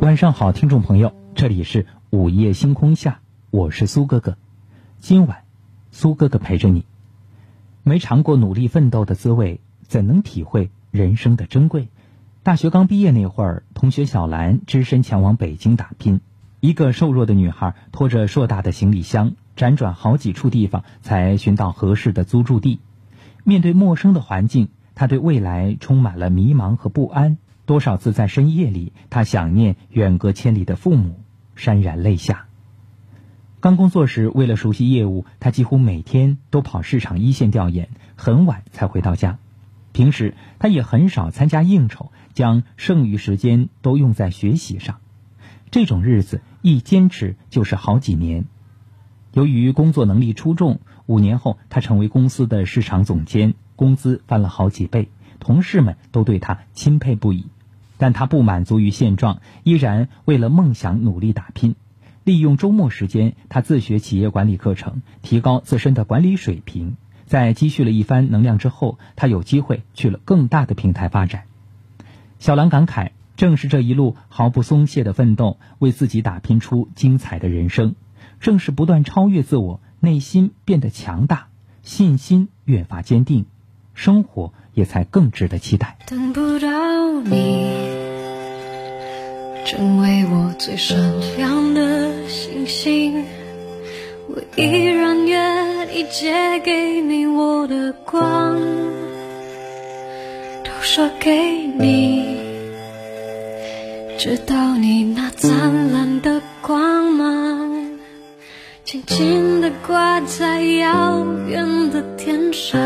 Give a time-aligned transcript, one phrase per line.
[0.00, 4.36] 晚上好，听众朋友，这里是午夜星空下，我是苏哥哥。
[4.98, 5.44] 今晚，
[5.90, 6.84] 苏哥哥陪着你。
[7.82, 11.88] 没尝过努力奋斗的滋味，怎能体会人生的珍贵？
[12.42, 16.20] 大学刚毕业那会儿，同学小兰只身前往北京打拼。
[16.60, 22.80] 一个瘦弱的女孩拖着硕大的行李箱，辗转好几处地方，才寻到合适的租住地。
[23.44, 27.38] 面对陌生的环境，她对未来充满了迷茫和不安。
[27.66, 31.20] 多少次在深夜里，他想念远隔千里的父母，
[31.56, 32.46] 潸然泪下。
[33.60, 39.38] 刚工作时，为了熟悉业务，他几乎每天都跑市场一线调研，很晚才回到家。
[39.92, 42.10] 平时，他也很少参加应酬。
[42.34, 45.00] 将剩余时间都用在学习上，
[45.70, 48.46] 这种日子一坚持就是好几年。
[49.34, 55.10] 由于工作能力出众，五年后他成为公司的市场总监，工资翻了好几倍，
[55.40, 57.48] 同事们都对他钦佩不已。
[58.02, 61.76] 但他不满足于现状，依然为了梦想努力打拼。
[62.24, 66.96] 利用周末时间，他自学企业管理课程，提高自身的管理水平。
[67.26, 71.44] 在积蓄了一番能量之后，他有机会去了更大的平台发展。
[72.40, 77.92] 小兰感慨：“正是这一路毫不松懈的奋斗，为自己打拼出精彩的人生；
[78.40, 81.46] 正是不断超越自我，内心变得强大，
[81.84, 83.46] 信心越发坚定，
[83.94, 87.91] 生活也才更值得期待。”等不到你，
[89.64, 90.98] 成为我最闪
[91.36, 93.24] 亮的星星，
[94.28, 98.60] 我依然愿意借给你我的光。
[100.64, 101.30] 都说给
[101.78, 102.36] 你，
[104.18, 107.98] 直到你那灿烂的光芒，
[108.84, 112.80] 轻轻地挂在遥远的天上。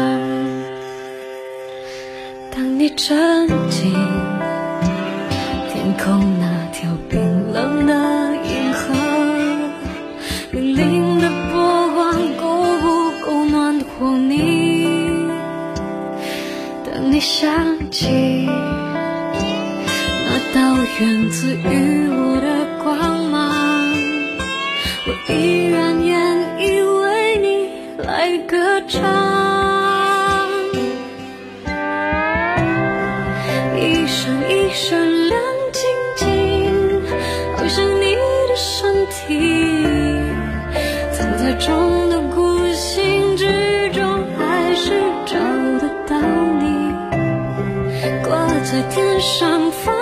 [2.54, 3.92] 当你沉浸
[5.68, 6.35] 天空
[17.16, 17.50] 你想。
[17.90, 18.46] 起
[20.26, 22.46] 那道源自于我的
[22.84, 23.40] 光芒，
[25.06, 26.12] 我依然愿
[26.60, 27.70] 意为你
[28.04, 29.45] 来歌唱。
[48.90, 49.95] 天上飞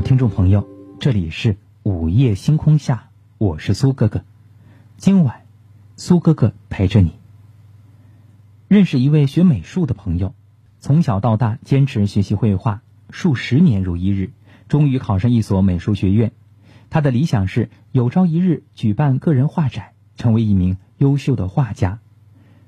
[0.00, 0.68] 听众朋友，
[1.00, 4.22] 这里是午夜星空下，我是苏哥哥。
[4.96, 5.42] 今晚，
[5.96, 7.18] 苏哥哥陪着你。
[8.68, 10.34] 认识一位学美术的朋友，
[10.78, 12.80] 从小到大坚持学习绘画，
[13.10, 14.30] 数十年如一日，
[14.68, 16.32] 终于考上一所美术学院。
[16.90, 21.98] 他的理想是有朝一日举办个人画展，成为一名优秀的画家。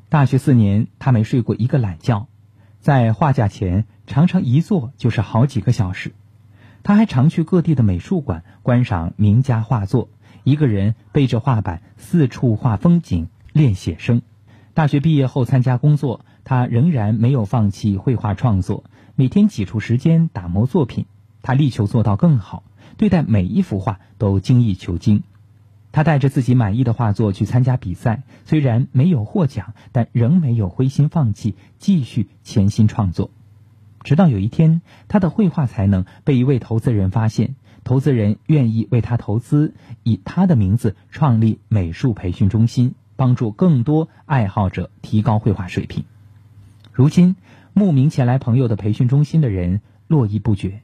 [0.08, 2.26] 大学四年，他没睡过一个懒觉，
[2.80, 6.12] 在画架前常常一坐就是好几个小时。
[6.82, 10.08] 他还常去各地的美术馆观赏名家画作，
[10.44, 14.22] 一个人背着画板四处画风景、练写生。
[14.72, 18.84] 大学毕业后参加工作，他仍然没有放弃绘画创作，
[19.14, 21.06] 每天挤出时间打磨作品。
[21.42, 22.62] 他力求做到更好，
[22.96, 25.22] 对待每一幅画都精益求精。
[25.92, 33.30] 他带着自己满意的画作去参加比赛，虽然没有获奖，但仍没有灰心放弃，继续潜心创作。
[34.02, 37.54] 直到有一天，他的绘画才能被一位投资人发现，
[37.84, 46.04] 投资人愿意为他投资，以他的名字创立美术培训中心，帮助更多爱好者提高绘画水平。
[46.92, 47.36] 如今，
[47.74, 50.80] 慕名前来朋友的培训中心的人络绎不绝。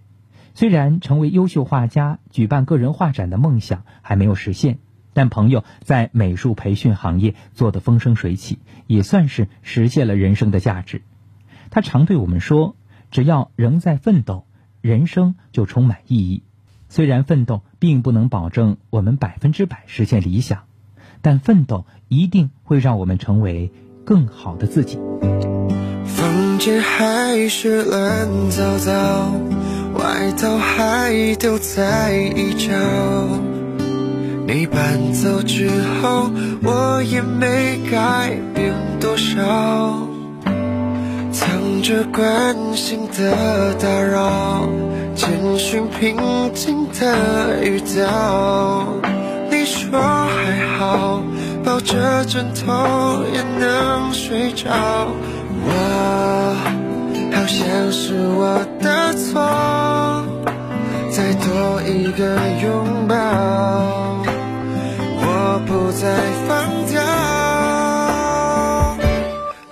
[0.54, 4.78] 虽然成为优秀画家、举办个人画展的梦想还没有实现，
[5.14, 11.02] 但朋友在美术培训行业做得风生水起，也算是实现了人生的价值。
[11.70, 12.75] 他常对我们说。
[13.11, 14.44] 只要仍在奋斗，
[14.81, 16.43] 人生就充满意义。
[16.88, 20.64] 虽然奋斗并不能保证我们百分之百实现理想，
[21.20, 23.73] 但奋斗一定会让我们成为
[24.05, 24.99] 更好的自己。
[26.05, 29.32] 房间还是乱糟糟，
[29.99, 32.73] 外套还丢在一角。
[34.47, 35.69] 你搬走之
[36.00, 36.31] 后，
[36.62, 40.06] 我也没改变多少。
[41.82, 44.69] 着关心的打扰，
[45.14, 46.17] 简讯平
[46.55, 48.87] 静的语调。
[49.50, 51.20] 你说还好，
[51.64, 54.70] 抱着枕头也能睡着。
[55.69, 55.70] 我
[57.32, 60.25] 好像是我的错，
[61.11, 63.14] 再多一个拥抱，
[65.19, 66.05] 我不再
[66.46, 66.55] 放
[66.90, 67.02] 掉。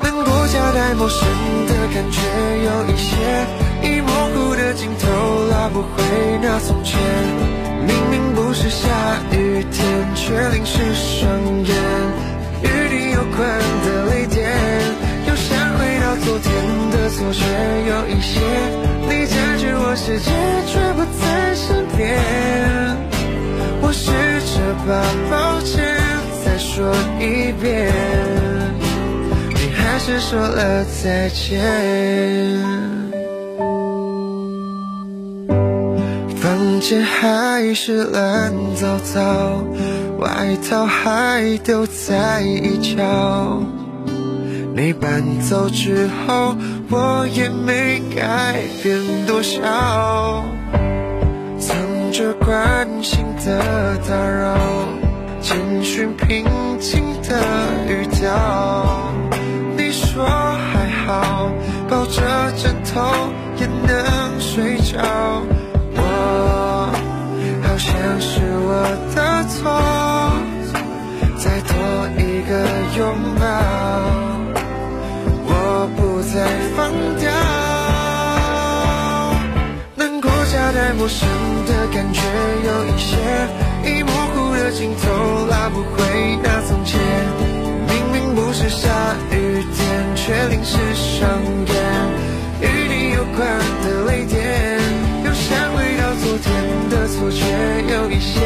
[0.01, 1.29] 能过夹带陌生
[1.69, 1.74] 的。
[1.95, 2.19] 感觉
[2.65, 3.15] 有一些
[3.85, 6.03] 已模糊的镜头，拉不回
[6.43, 6.99] 那从前。
[7.87, 8.89] 明明不是下
[9.31, 9.87] 雨天，
[10.17, 11.31] 却淋湿双
[11.65, 11.73] 眼。
[12.63, 13.39] 与你有关
[13.85, 14.51] 的泪点，
[15.29, 16.51] 又想回到昨天
[16.91, 17.45] 的错觉
[17.87, 18.41] 有一些。
[19.09, 20.33] 你占据我世界，
[20.67, 22.19] 却不在身边。
[23.83, 24.11] 我试
[24.51, 24.91] 着把
[25.31, 25.73] 抱歉
[26.45, 28.64] 再说一遍。
[30.07, 31.63] 还是说了再见。
[36.37, 39.65] 房间还是乱糟糟，
[40.19, 43.63] 外套还丢在一角。
[44.77, 46.55] 你搬走之后，
[46.91, 50.45] 我也没改变多少。
[51.59, 51.75] 藏
[52.13, 54.55] 着关心的打扰，
[55.41, 56.45] 简讯平
[56.79, 57.41] 静的
[57.89, 59.01] 语调。
[59.95, 61.49] 说还好，
[61.89, 62.21] 抱着
[62.57, 63.01] 枕头
[63.57, 64.99] 也能睡着。
[65.97, 66.01] 我
[67.63, 68.71] 好像是我
[69.15, 69.17] 的
[69.49, 69.71] 错，
[71.39, 71.73] 再多
[72.19, 72.53] 一个
[72.99, 73.01] 拥
[73.39, 73.43] 抱，
[75.47, 75.49] 我
[75.97, 76.35] 不再
[76.77, 76.79] 放
[77.21, 77.31] 掉。
[79.95, 81.29] 难过夹带陌生
[81.67, 82.21] 的感觉，
[82.67, 83.15] 有一些
[83.85, 86.99] 已模糊的镜头，拉不回那从前。
[88.65, 88.89] 是下
[89.31, 89.85] 雨天。
[90.17, 91.29] 却淋湿双
[91.67, 91.75] 眼，
[92.63, 93.47] 与你有关
[93.85, 94.41] 的泪点，
[95.23, 96.49] 又想回到昨天
[96.89, 97.45] 的错觉
[97.93, 98.41] 有一些。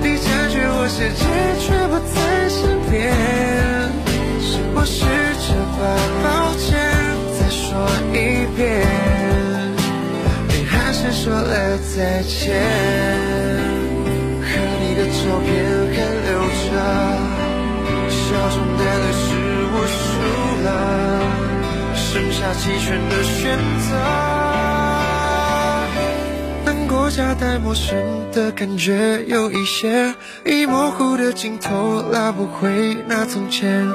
[0.00, 1.26] 你占据我世界，
[1.58, 3.12] 却不在身边。
[4.40, 5.02] 是我试
[5.42, 5.82] 着把
[6.22, 6.78] 抱歉
[7.34, 7.66] 再说
[8.12, 8.62] 一遍，
[10.46, 12.62] 你还是说了再见。
[14.40, 14.46] 和
[14.78, 15.50] 你的照片
[15.90, 15.98] 还
[16.28, 16.30] 留
[16.62, 16.70] 着，
[18.08, 18.16] 笑
[18.54, 19.06] 中带泪
[21.94, 23.58] 剩下弃权的选
[23.88, 23.96] 择，
[26.64, 27.96] 难过夹带陌生
[28.32, 33.86] 的感觉，有一些已模糊的镜头，拉不回那从前。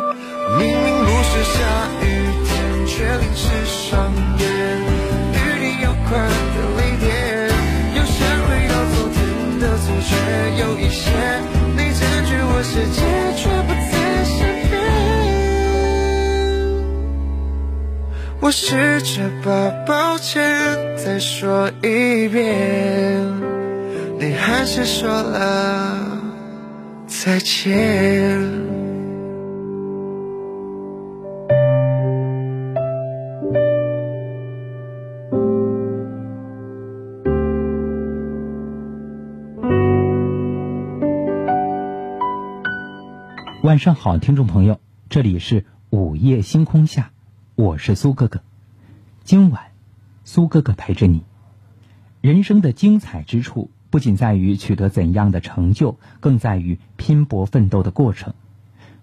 [0.59, 1.59] 明明不是下
[2.01, 2.05] 雨
[2.45, 4.43] 天，却淋湿双眼。
[5.33, 6.11] 与你有关
[6.53, 7.07] 的泪点，
[7.95, 8.15] 又想
[8.47, 9.17] 回到昨天
[9.59, 10.11] 的错觉，
[10.59, 11.01] 有一些
[11.75, 12.97] 你占据我世界，
[13.37, 13.71] 却不
[18.43, 20.43] 我试着把抱歉
[20.97, 23.25] 再说一遍，
[24.19, 25.97] 你还是说了
[27.07, 28.41] 再见。
[43.63, 47.12] 晚上好，听众朋友，这里是午夜星空下，
[47.55, 48.41] 我是苏哥哥。
[49.23, 49.65] 今晚，
[50.23, 51.21] 苏哥哥陪着你。
[52.19, 58.33] 人生的精彩之处，不仅在于取得怎样的成就，更在于拼搏奋斗的过程。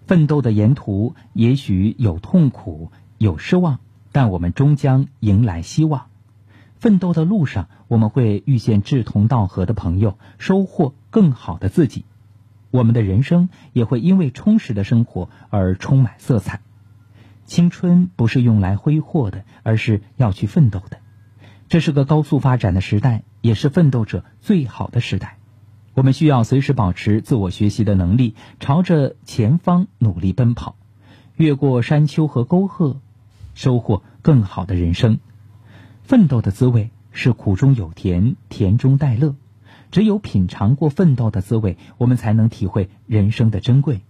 [0.05, 3.79] 奋斗的沿途，也许有痛苦，有失望，
[4.11, 6.07] 但我们终将迎来希望。
[6.75, 12.03] 奋斗的路上，我们会遇见志同道合的朋友，收获更好的自己。
[12.69, 16.59] 我们的人生也会因为充实的生活而充满色彩。
[17.45, 20.99] 青春不是用来挥霍的，而是要去奋斗的。
[21.67, 25.37] 这是个高速发展的时代，也是奋斗者最好的时代。
[25.93, 30.75] 我们需要随时保持自我学习的能力，朝着前方努力奔跑，
[31.35, 33.01] 越过山丘和沟壑，
[33.53, 35.19] 收获更好的人生。
[36.03, 39.35] 奋斗的滋味是苦中有甜，甜中带乐。
[39.91, 44.01] 只有品尝过奋斗的滋味，我们才能体会人生的珍贵。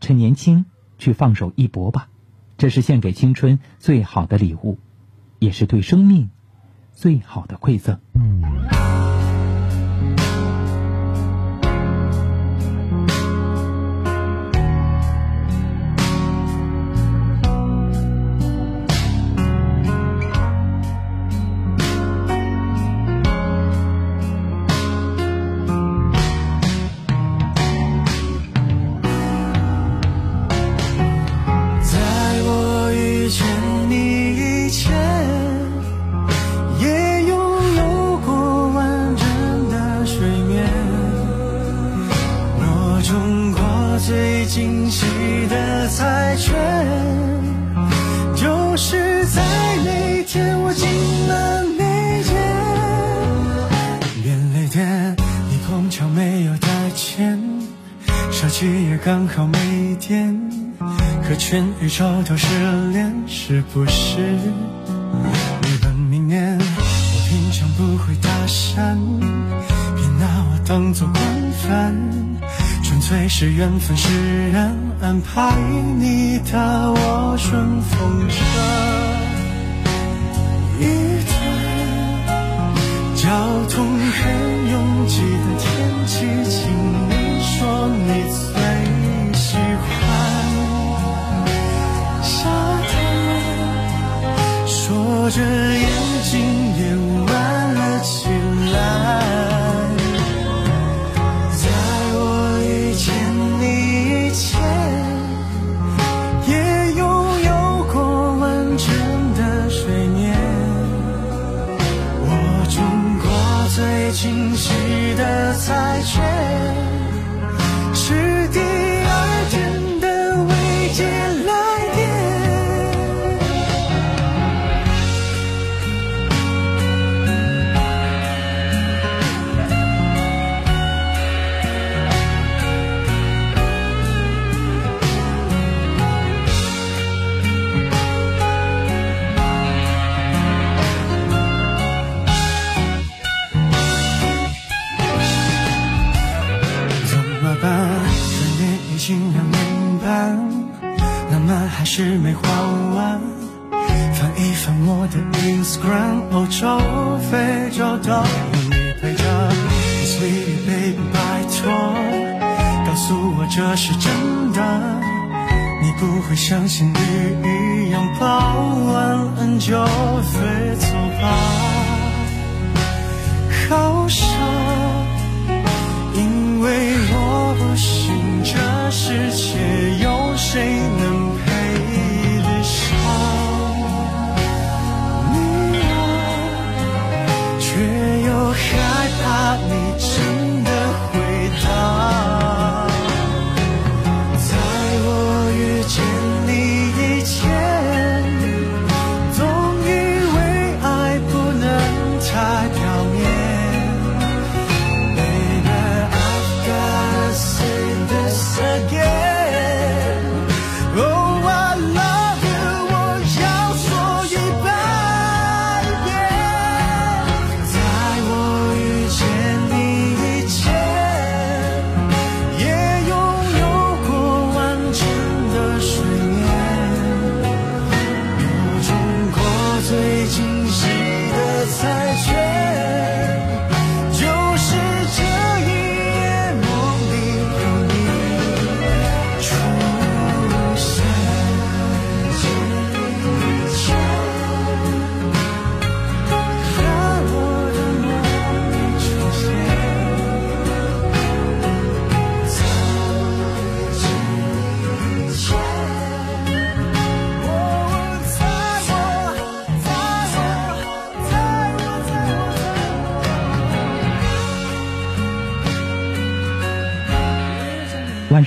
[0.00, 0.64] 趁年轻，
[0.98, 2.08] 去放手一搏吧，
[2.56, 4.78] 这是献给青春最好的礼物，
[5.38, 6.30] 也是对生命
[6.92, 8.00] 最好的馈赠。
[8.14, 8.35] 嗯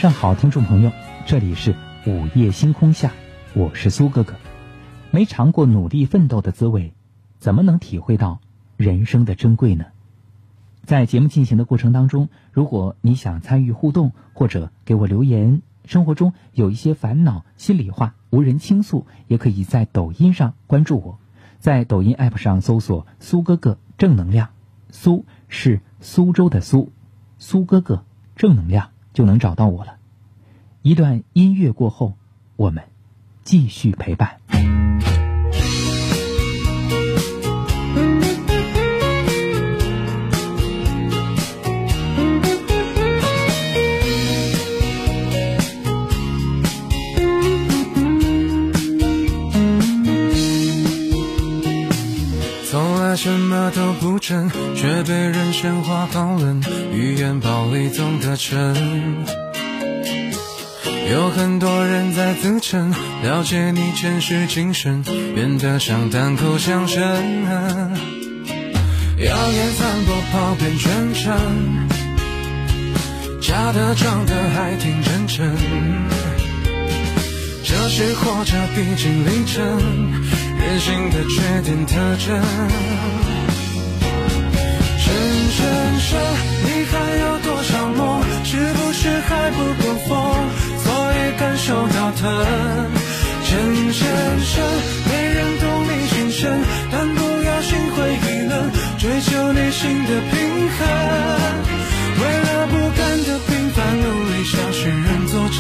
[0.10, 0.92] 好，听众朋友，
[1.26, 1.76] 这里是
[2.06, 3.12] 午夜星空下，
[3.54, 4.34] 我是苏哥哥。
[5.12, 6.94] 没尝过努力奋斗的滋味，
[7.38, 8.40] 怎么能体会到
[8.76, 9.86] 人生的珍贵呢？
[10.84, 21.20] 在节目进行的过程当中，如果你想参与互动或者给我留言，生活中有一些烦恼、心里话无人倾诉，也可以在抖音上关注我，
[21.60, 24.50] 在抖音 app 上搜索“苏哥哥正能量”，
[24.90, 26.92] 苏是苏州的苏，
[27.38, 28.04] 苏哥哥
[28.36, 29.98] 正能量就能找到我了。
[30.82, 32.14] 一段音乐过后，
[32.56, 32.84] 我们
[33.44, 34.38] 继续陪伴。
[52.72, 56.62] 从来什么都不争，却被人神话讨论，
[56.94, 59.49] 语言暴力总得逞。
[61.10, 62.94] 有很多人在自称
[63.24, 65.02] 了解你前世今生，
[65.34, 67.02] 变得像单口相声。
[69.18, 71.36] 谣言散播跑遍全城，
[73.42, 75.52] 假的装的还挺真诚。
[77.64, 79.66] 这是活着必经历程，
[80.60, 82.40] 人性的缺点特征。
[85.04, 85.10] 真
[85.58, 85.66] 真
[86.08, 86.22] 真，
[86.66, 88.22] 你还有多少梦？
[88.44, 90.59] 是不是还不够疯？
[91.70, 92.26] 所以感受到疼。
[94.42, 94.64] 深，
[95.06, 100.80] 没人懂你心声，但不要心灰意冷，追求内心的平衡。
[102.18, 105.58] 为了不甘的平凡，努力向世人作证。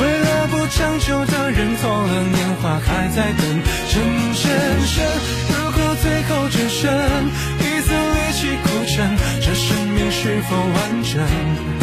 [0.00, 3.62] 为了不将就的人，错了年华还在等。
[3.90, 4.02] 真
[4.34, 4.50] 深
[4.86, 5.04] 深，
[5.48, 6.90] 如果最后只剩
[7.58, 11.77] 一丝力气苦撑，这生命是否完整？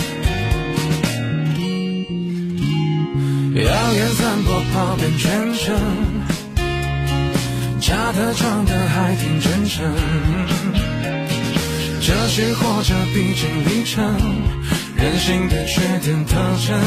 [3.63, 5.74] 谣言散播跑遍全城，
[7.80, 9.86] 假的装的还挺真诚。
[12.02, 14.04] 这是活着必经历程，
[14.98, 16.36] 人性的缺点特
[16.68, 16.78] 征。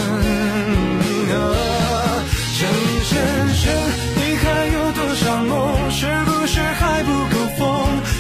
[2.53, 2.69] 深
[3.03, 3.17] 深
[3.55, 3.75] 深，
[4.17, 5.91] 你还有多少梦？
[5.91, 7.67] 是不是还不够疯？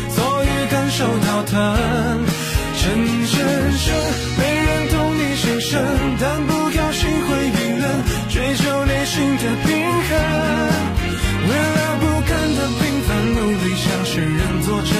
[0.08, 1.76] 所以感受到疼。
[2.78, 3.36] 深深
[3.76, 3.94] 深，
[4.38, 5.84] 没人懂你心声，
[6.18, 7.84] 但不要心灰意冷，
[8.38, 10.10] 追求内心的平衡。
[11.48, 14.94] 为了不甘的平凡，努力向世人作证。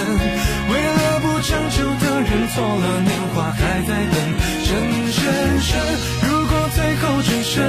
[0.72, 4.16] 为了不将就的人，错了年华还在等。
[4.66, 4.68] 真
[5.14, 5.22] 真
[5.62, 5.70] 真，
[6.29, 7.62] 如果最后只剩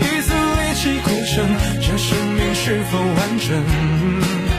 [0.00, 1.46] 一次力气孤身，
[1.80, 4.55] 这生命是否完整？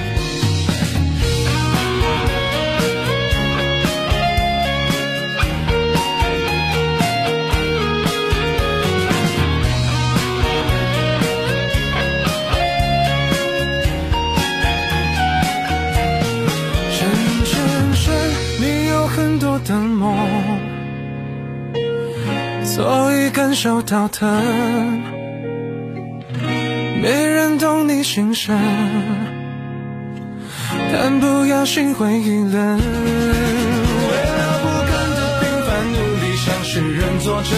[19.67, 20.15] 的梦，
[22.63, 25.03] 所以感受到疼。
[27.01, 28.57] 没人懂你心声，
[30.93, 32.53] 但不要心灰意冷。
[32.53, 32.81] 为
[34.37, 37.51] 了不甘的平凡，努力向世人作证。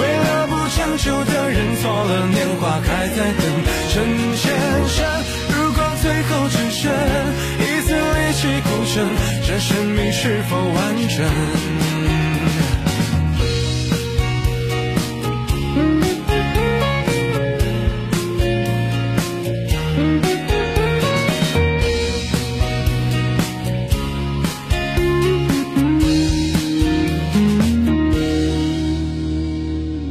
[0.00, 3.42] 为了不将就的人，错了年华还在等。
[3.88, 3.94] 深
[4.36, 4.44] 深
[4.86, 4.96] 深，
[5.54, 6.92] 如果最后只剩
[8.42, 9.08] 一丝力气苦撑，
[9.46, 11.30] 这生命是否完整？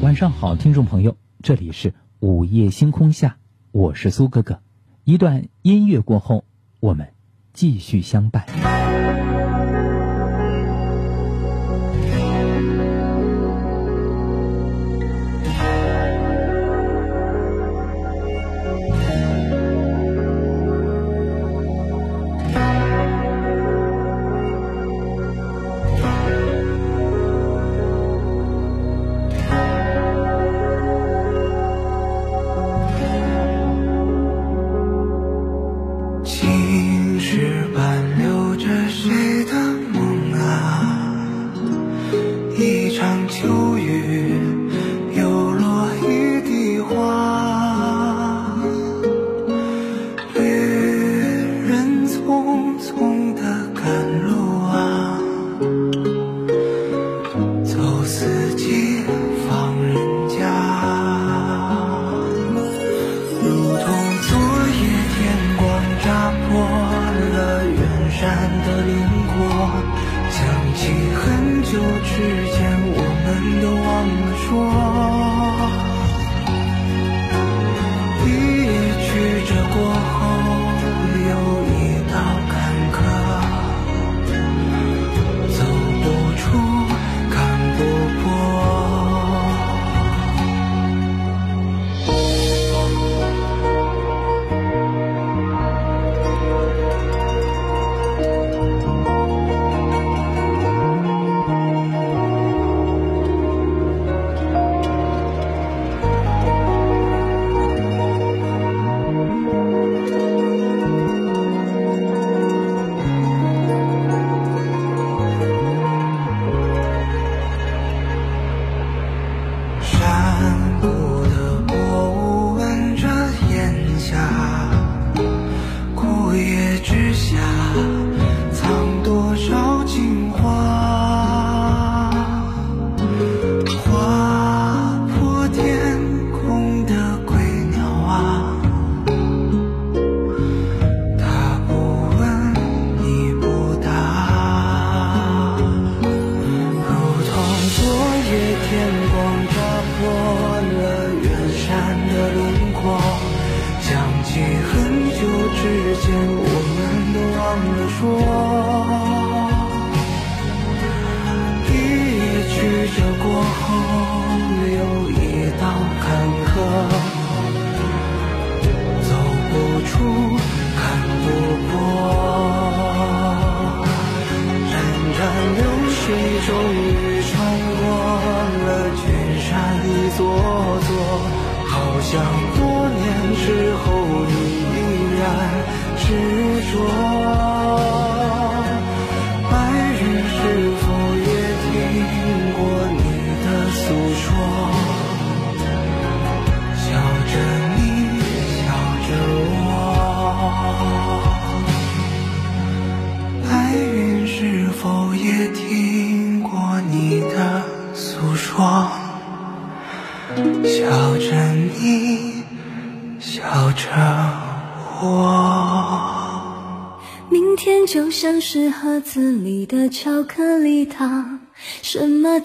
[0.01, 3.35] 晚上好，听众朋友，这里是午夜星空下，
[3.73, 4.61] 我是苏哥哥。
[5.03, 6.45] 一段音乐过后，
[6.79, 7.09] 我们
[7.53, 8.70] 继续相伴。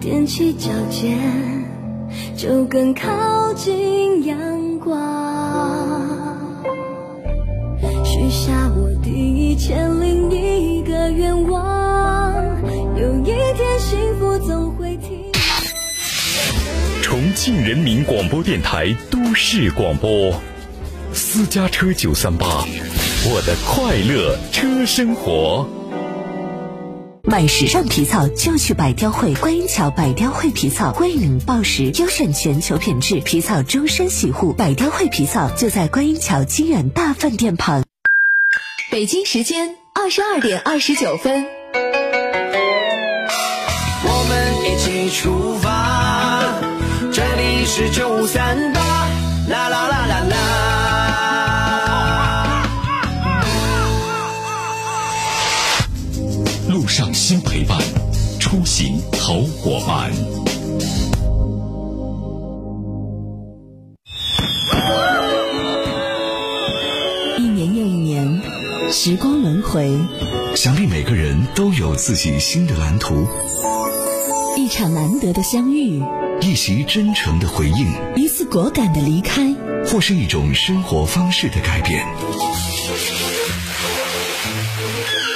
[0.00, 1.18] 踮起脚尖，
[2.34, 4.98] 就更靠近阳光。
[8.02, 12.34] 许下我第一千零一个愿望，
[12.96, 15.18] 有一天幸福总会停。
[17.02, 20.32] 重庆人民广播电台都市广播，
[21.12, 22.64] 私家车九三八，
[23.26, 25.68] 我的快乐车生活。
[27.30, 34.52] 买时尚皮草就去百雕汇，观音桥百雕汇皮草，桂岭抱石优选全球品质皮草，终身洗护。
[34.52, 37.84] 百雕汇皮草就在观音桥金远大饭店旁。
[38.90, 41.46] 北京时间二十二点二十九分。
[44.02, 46.42] 我们一起出发，
[47.12, 48.80] 这里是九三八，
[49.48, 50.39] 啦啦啦啦啦。
[58.50, 60.10] 出行好伙伴。
[67.38, 68.42] 一年又一年，
[68.90, 69.96] 时光轮回，
[70.56, 73.24] 想必每个人都有自己新的蓝图，
[74.56, 76.02] 一场难得的相遇，
[76.40, 77.86] 一席真诚的回应，
[78.16, 79.54] 一次果敢的离开，
[79.86, 82.04] 或是一种生活方式的改变。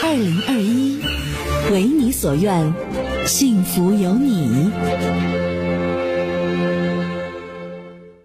[0.03, 1.01] 二零二一，
[1.73, 2.75] 为你所愿，
[3.27, 4.71] 幸福有你。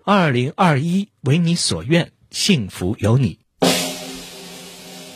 [0.04, 3.40] 二零二一，为你所愿，幸福有你。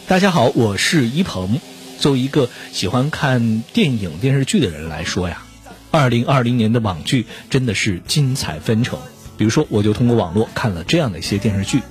[0.08, 1.60] 大家好，我是一鹏。
[2.00, 5.44] 作为一个喜欢看电影电视剧的人来说呀，
[5.92, 9.00] 二零二零年的网剧真的是精彩纷呈。
[9.38, 11.82] 比如说，我就通过网络看了这样的一些电视剧。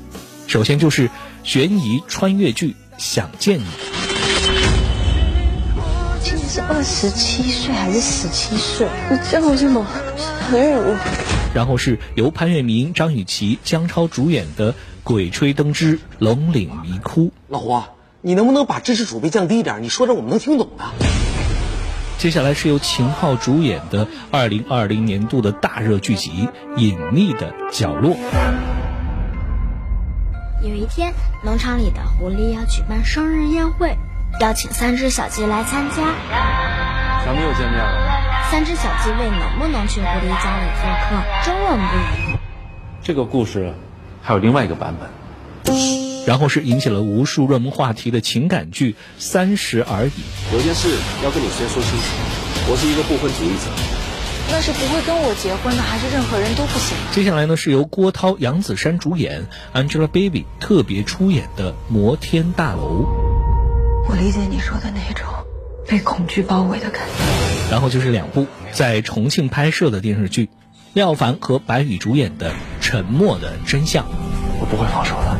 [0.47, 1.11] 首先就是
[1.45, 3.65] 悬疑穿越剧《想见你》。
[6.23, 8.87] 今年是二十七岁还是十七岁？
[9.11, 9.85] 你叫我什么？
[10.49, 10.97] 承认我。
[11.53, 17.25] 然后是由潘粤明、张雨绮、姜超主演的《鬼吹灯之龙岭迷窟》。
[17.49, 17.83] 老胡，
[18.21, 19.83] 你能不能把知识储备降低一点？
[19.83, 20.85] 你说点我们能听懂的。
[22.19, 28.15] 接下来是由秦昊主演的二零二零年度的大热剧集《隐秘的角落》。
[30.63, 31.13] 有一天，
[31.45, 33.99] 农场里的狐狸要举办生日宴会，
[34.41, 35.97] 邀请三只小鸡来参加。
[37.25, 38.49] 咱们又见面了。
[38.51, 42.39] 三只小鸡为能不能去狐狸家里做客争论不已。
[43.03, 43.75] 这个故事
[44.23, 45.09] 还有另外一个版本。
[46.27, 50.11] 然后是引起了无数热门话题的情感剧《三十而已》。
[50.53, 50.89] 有件事
[51.25, 53.71] 要跟你先说清楚，我是一个不婚主义者。
[54.51, 56.97] 那是不会跟我结婚的，还是任何人都不行？
[57.13, 63.07] 接下来呢是由郭涛、杨子姗主演，Angelababy 特别出演的《摩天大楼》。
[64.09, 65.27] 我理解你说的那种
[65.87, 67.71] 被恐惧包围的感觉。
[67.71, 70.51] 然后就是两部在重庆拍摄的电视剧，
[70.93, 74.05] 廖凡和白宇主演的《沉默的真相》，
[74.61, 75.37] 我不会放手的。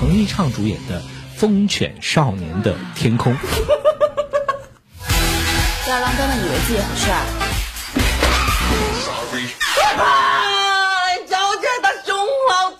[0.00, 1.00] 彭昱畅主演的
[1.36, 3.32] 《风犬少年的天空》。
[5.84, 7.14] 吊郎当的以为自己很帅。
[9.60, 10.02] 害怕，
[11.26, 12.16] 小姐的熊
[12.50, 12.76] 老子。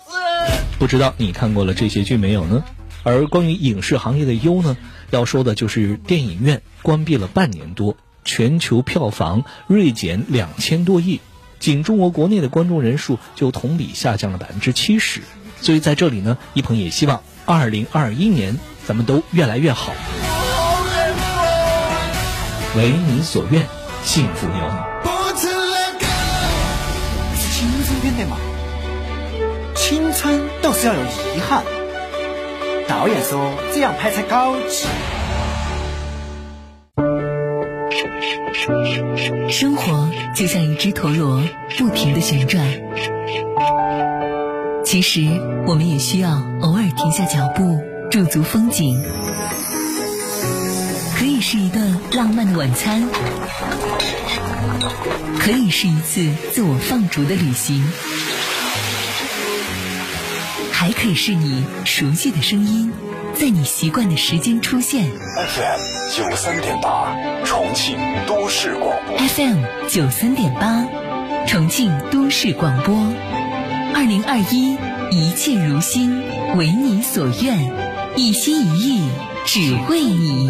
[0.77, 2.63] 不知道你看过了这些剧没有呢？
[3.03, 4.77] 而关于影视行业的忧呢，
[5.09, 11.21] 要说的就是电影院关闭了半年多，全球票房锐减两千多亿，
[11.59, 15.21] 仅中国国内的观众人数就同比下降了百分之七十。
[15.61, 19.93] 所以在这里呢，一鹏也希望二零二一年咱们都越来越好。
[22.75, 23.65] 为你所愿，
[24.03, 24.89] 幸福有你。
[27.51, 28.37] 青春片的嘛，
[29.75, 31.01] 青春倒是要有
[31.35, 31.78] 遗憾。
[32.89, 34.87] 导演说这样拍才高级。
[39.47, 41.43] 生活就像一只陀螺，
[41.77, 42.65] 不停的旋转。
[44.83, 45.21] 其实
[45.67, 48.99] 我们也需要偶尔停下脚步，驻足风景。
[51.15, 53.07] 可以是一顿浪漫的晚餐，
[55.39, 57.85] 可以是一次自我放逐的旅行，
[60.79, 62.89] 还可以是你熟悉的声音，
[63.33, 65.11] 在你习惯的时间出现。
[65.11, 65.79] FM
[66.15, 69.17] 九三点八，重庆都市广播。
[69.17, 69.57] FM
[69.89, 70.87] 九三点八，
[71.45, 72.95] 重庆都市广播。
[73.93, 74.77] 二零二一，
[75.11, 76.23] 一切如新，
[76.55, 77.73] 为你所愿，
[78.15, 79.09] 一心一意，
[79.45, 80.49] 只为你。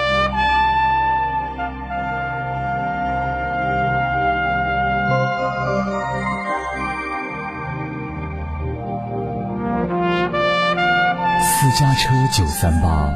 [11.71, 13.13] 家车九三八，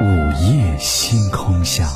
[0.00, 0.04] 午
[0.42, 1.88] 夜星空下。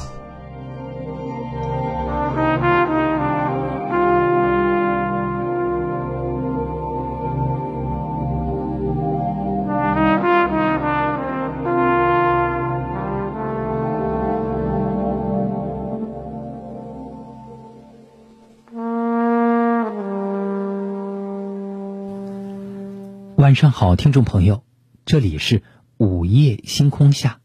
[23.36, 24.62] 晚上好，听众朋友，
[25.04, 25.62] 这里是
[25.96, 27.40] 午夜星空下，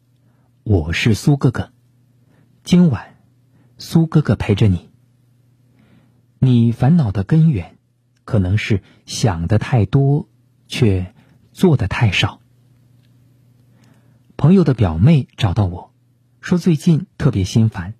[0.62, 1.72] 我是苏哥哥。
[2.62, 3.16] 今晚，
[3.76, 4.90] 苏哥哥陪着你。
[6.38, 7.78] 你烦恼的根源，
[8.24, 10.28] 可能是想的太多，
[10.68, 11.14] 却
[11.50, 12.40] 做的太少。
[14.36, 15.92] 朋友的表妹找到我，
[16.40, 17.94] 说最近特别心烦，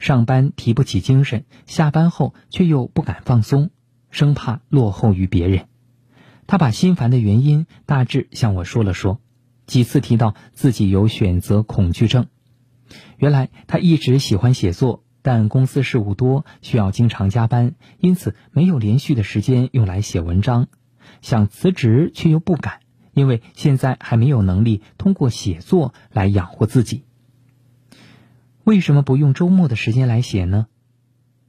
[0.00, 3.70] 上班提不起精神，下班后却又不敢放松，
[4.10, 5.68] 生怕落后于别人。
[6.46, 9.20] 他把心烦的原因大致向我说了说，
[9.66, 12.26] 几次提到自己有选择恐惧症。
[13.16, 20.68] 原来他一直喜欢写作，但公司事务多，需要经常加班，因此没有连续的时间用来写文章。
[21.20, 22.80] 想辞职却又不敢，
[23.14, 27.04] 因为现在还没有能力通过写作来养活自己。
[28.64, 30.66] 为什么不用周末的时间来写呢？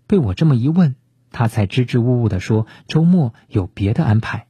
[0.07, 0.95] 被我这么一问，
[1.31, 4.47] 他才支支吾吾地说周末有别的安排。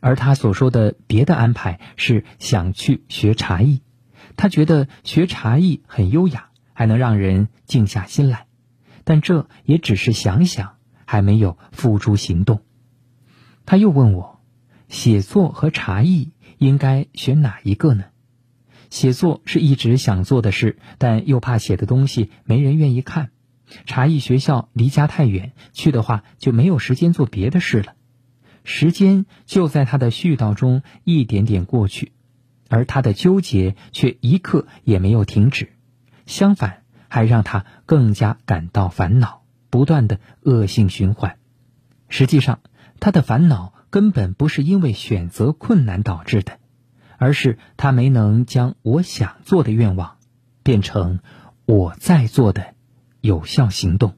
[0.00, 3.82] 而他所说的别的安排是想去学茶艺，
[4.36, 8.46] 他觉得学茶艺很优雅，还能让人静下心来。
[9.04, 12.62] 但这也只是想想，还没有付诸行动。
[13.64, 14.40] 他又问我，
[14.88, 18.04] 写作和茶艺应该选哪一个呢？
[18.88, 23.30] 写作是一直想做的事，但又怕写的东西没人愿意看。
[23.84, 27.95] 茶艺学校离家太远，去的话就没有时间做别的事了。
[28.68, 32.10] 时间就在他的絮叨中一点点过去，
[32.68, 35.72] 而他的纠结却一刻也没有停止，
[36.26, 41.36] 相反，还让他更加感到烦恼，不断的恶性循环。
[42.08, 42.58] 实际上，
[42.98, 46.58] 他的烦恼根本不是因为选择困难导致的，
[47.18, 50.16] 而是他没能将我想做的愿望
[50.64, 51.20] 变成
[51.66, 52.74] 我在做的
[53.20, 54.14] 有效行动。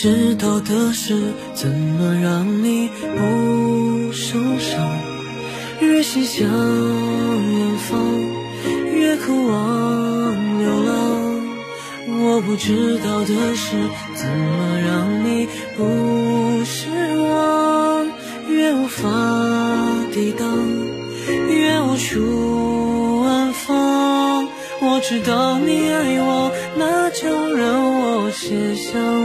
[0.00, 1.12] 知道的事，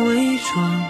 [0.04, 0.82] 伪装，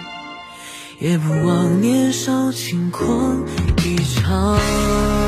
[0.99, 3.43] 也不枉年少轻狂
[3.85, 5.22] 一场。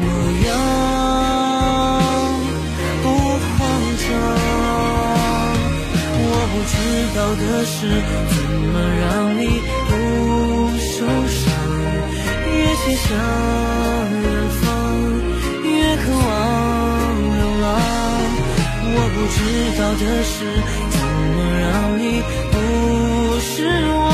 [0.00, 0.04] 模
[0.46, 0.48] 样
[3.02, 3.06] 不
[3.56, 3.58] 慌
[3.98, 4.06] 张，
[6.22, 6.72] 我不知
[7.16, 7.76] 道的是
[8.30, 8.36] 怎
[8.70, 9.04] 么让
[9.38, 9.42] 你
[9.88, 9.90] 不
[10.78, 10.94] 受
[11.28, 11.40] 伤？
[12.52, 13.08] 越心向
[14.22, 14.24] 远
[14.60, 14.62] 方，
[15.64, 16.28] 越渴望
[17.36, 17.64] 流浪。
[18.92, 19.38] 我不知
[19.78, 20.34] 道的是
[20.90, 20.94] 怎
[21.34, 21.64] 么让
[21.98, 22.02] 你
[22.52, 22.54] 不
[23.40, 23.48] 失
[23.88, 24.09] 望，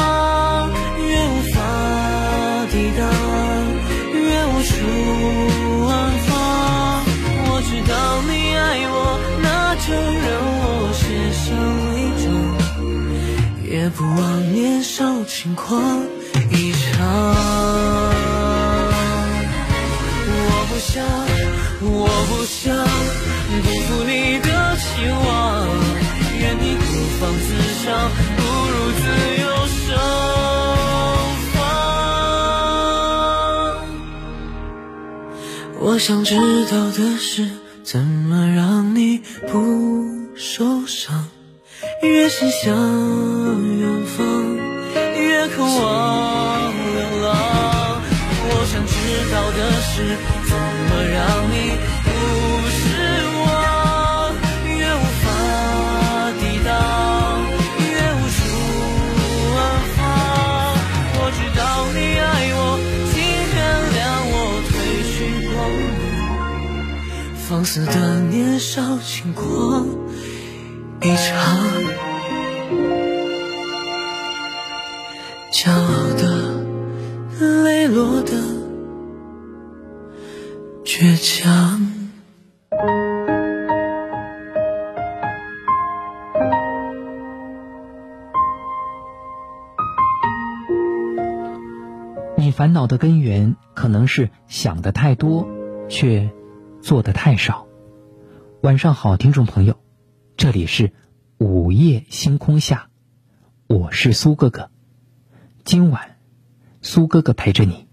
[13.97, 16.05] 不忘年少轻狂
[16.51, 17.35] 一场。
[20.29, 21.03] 我不想，
[21.81, 22.77] 我不想
[23.63, 25.25] 辜负你的期望。
[26.39, 26.85] 愿你孤
[27.19, 27.47] 芳自
[27.83, 27.87] 赏，
[28.37, 29.03] 不如自
[29.41, 29.89] 由生
[31.55, 31.57] 放。
[35.81, 36.37] 我想知
[36.67, 37.49] 道的是，
[37.83, 40.05] 怎么让你不
[40.37, 41.29] 受伤。
[42.03, 42.77] 越心向
[67.77, 69.87] 去光芒，放肆的年少轻狂
[71.03, 71.67] 一场。
[75.53, 76.65] 骄傲的，
[77.65, 78.33] 磊落的，
[80.85, 81.83] 倔强。
[92.39, 95.47] 你烦恼的根源可能是想的太多，
[95.91, 96.31] 却
[96.81, 97.66] 做的太少。
[98.67, 99.79] 晚上好，听众朋友，
[100.37, 100.93] 这里是
[101.39, 102.91] 午夜星空下，
[103.69, 104.73] 我是苏哥哥。
[105.63, 106.17] 今晚，
[106.83, 107.87] 苏哥哥陪着你。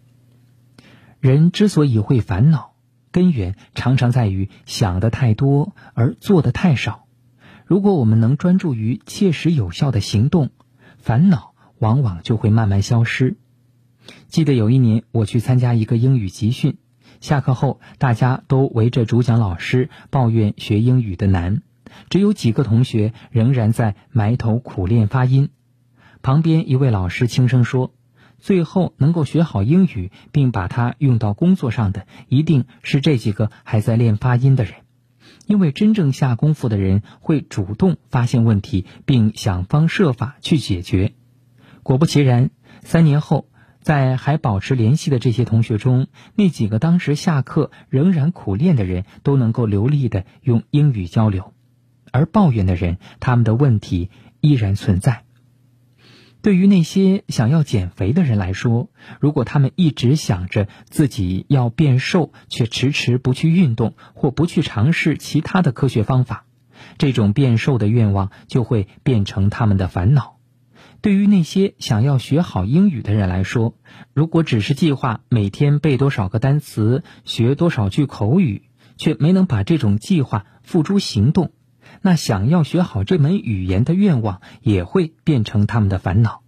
[1.19, 2.74] 人之所以会烦恼，
[3.11, 7.05] 根源常常在于想的太多而做的太少。
[7.67, 10.49] 如果我们能专注于切实有效的行动，
[10.97, 13.38] 烦恼往往就会慢慢消失。
[14.28, 16.80] 记得有一年我去参加一个英语集训，
[17.24, 21.61] 下课后大家都围着主讲老师抱怨学英语的难，
[22.09, 25.47] 只有几个同学仍然在埋头苦练发音。
[26.21, 27.93] 旁边一位老师轻声说
[28.39, 34.74] ：“最后能够学好英语，并把它用到工作上的，一定是这几个还在练发音的人。
[35.47, 41.13] 因为真正下功夫的人会主动发现问题，并想方设法去解决。”
[41.84, 42.49] 果不其然，
[42.82, 43.47] 三年后，
[43.84, 51.53] 在还保持联系的这些同学中，那几个当时下课仍然苦练的人，都能够流利的用英语交流；
[52.11, 54.09] 而抱怨的人，他们的问题
[54.39, 55.25] 依然存在。
[56.41, 58.89] 对于那些想要减肥的人来说，
[59.21, 66.45] 如果他们一直想着自己要变瘦，却迟迟不去运动或不去尝试其他的科学方法，
[66.97, 70.32] 这种变瘦的愿望就会变成他们的烦恼。
[71.04, 73.76] 对于那些想要学好英语的人来说，
[74.14, 81.51] 如果只是计划每天背多少个单词、学多少句口语，却没能把这种计划付诸行动。
[82.01, 86.41] 那想要学好这门语言的愿望也会变成他们的烦恼。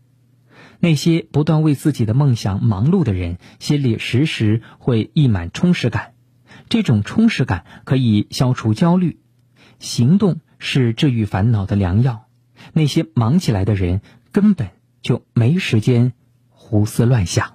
[0.79, 6.13] 那些不断为自己的梦想忙碌的人，心里时时会溢满充实感。
[6.69, 9.19] 这种充实感可以消除焦虑。
[9.79, 12.21] 行动是治愈烦恼的良药。
[12.71, 14.01] 那些忙起来的人
[14.35, 14.69] 根本
[15.01, 16.11] 就没时间
[16.49, 17.54] 胡思乱想。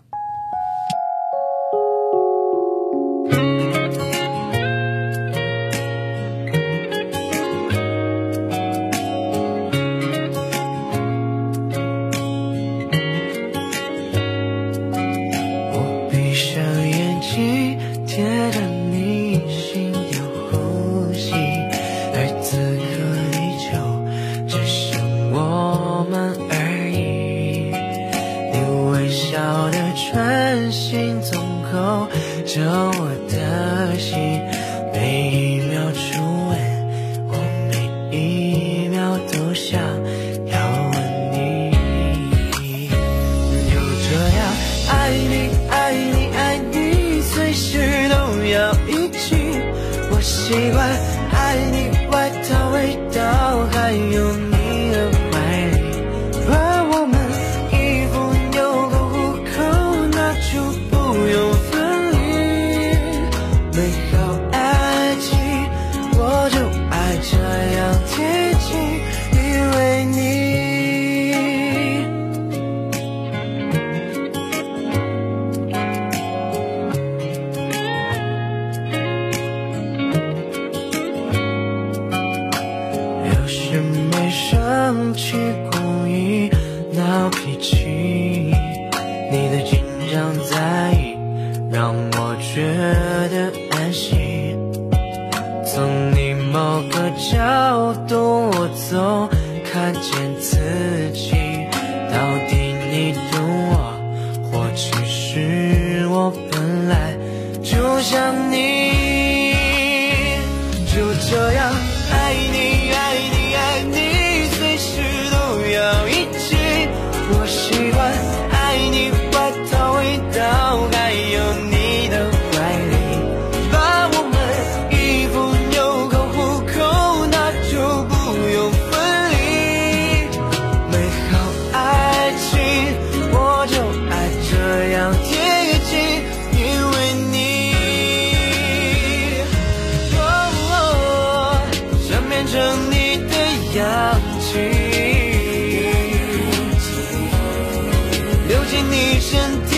[148.49, 149.70] 流进你身体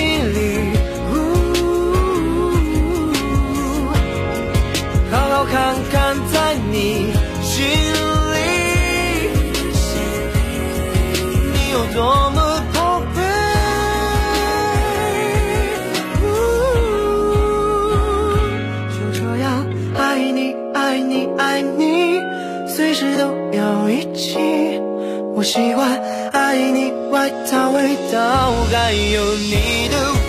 [25.43, 30.22] 我喜欢爱你外套味道，还有你的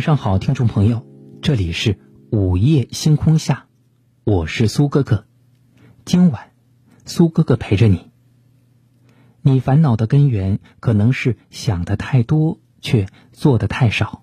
[0.00, 1.06] 晚上好，听众朋友，
[1.42, 1.98] 这里是
[2.30, 3.66] 午夜星空下，
[4.24, 5.26] 我是苏哥哥。
[6.06, 6.52] 今晚，
[7.04, 8.10] 苏哥哥陪着你。
[9.42, 14.22] 你烦恼的根源可能是想的太多，却做的太少。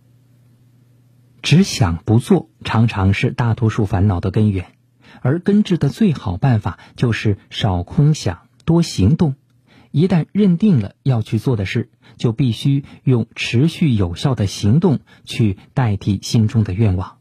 [1.43, 4.73] 只想不做，常常是大多数烦恼的根源。
[5.21, 9.35] 而根治的最好办法就是少空想，多行动。
[9.91, 17.17] 一旦认定了要去做的事，就必须用持续有效的行动去代替心中的愿望。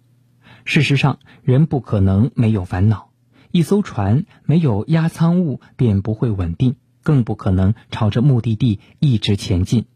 [0.65, 3.11] 事实上，人不可能没有烦恼。
[3.53, 9.87] 一艘船没有压舱物便不会稳定，更不可能朝着目的地一直前进。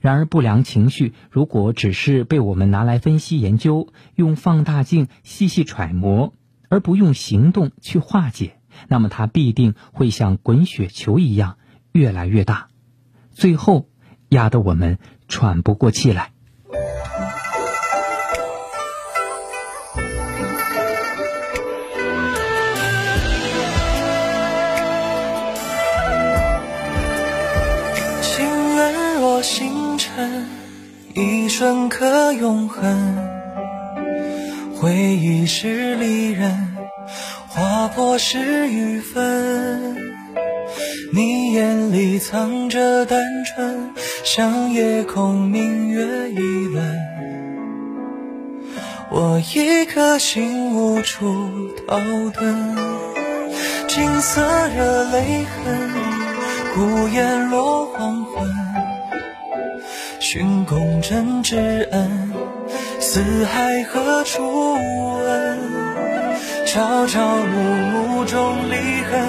[0.00, 6.32] 然而，不良情绪如果只是被我们拿来分析研究，用放大镜细细揣摩，
[6.68, 8.56] 而不用行动去化解，
[8.88, 11.58] 那么它必定会像滚雪球一样
[11.94, 12.66] 越来越大，
[13.30, 13.88] 最后
[14.30, 16.32] 压得我们喘不过气来。
[28.22, 30.48] 情缘若星辰，
[31.14, 33.16] 一瞬可永恒。
[34.74, 36.76] 回忆是离人，
[37.46, 40.13] 划破十余分。
[41.14, 43.92] 你眼里藏着单纯，
[44.24, 46.84] 像夜空明月一轮。
[49.12, 52.74] 我一颗心无处逃遁，
[53.86, 54.42] 金色
[54.76, 55.90] 惹泪痕，
[56.74, 58.50] 孤雁落黄昏。
[60.18, 62.32] 寻公真挚恩，
[62.98, 64.74] 四海何处
[65.22, 65.58] 问？
[66.66, 69.22] 朝朝暮暮中离恨，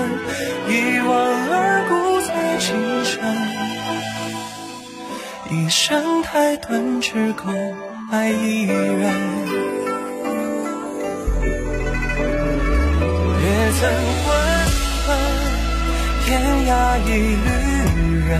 [0.68, 1.45] 一往
[2.66, 2.74] 情
[3.05, 3.22] 深。
[5.51, 7.43] 一生太短，只够
[8.11, 9.13] 爱一人。
[13.43, 13.45] 也
[13.78, 13.82] 曾
[14.26, 14.30] 问
[15.07, 15.09] 问
[16.26, 16.26] 天
[16.66, 16.72] 涯
[17.05, 17.07] 一
[17.45, 17.47] 旅
[18.28, 18.32] 人，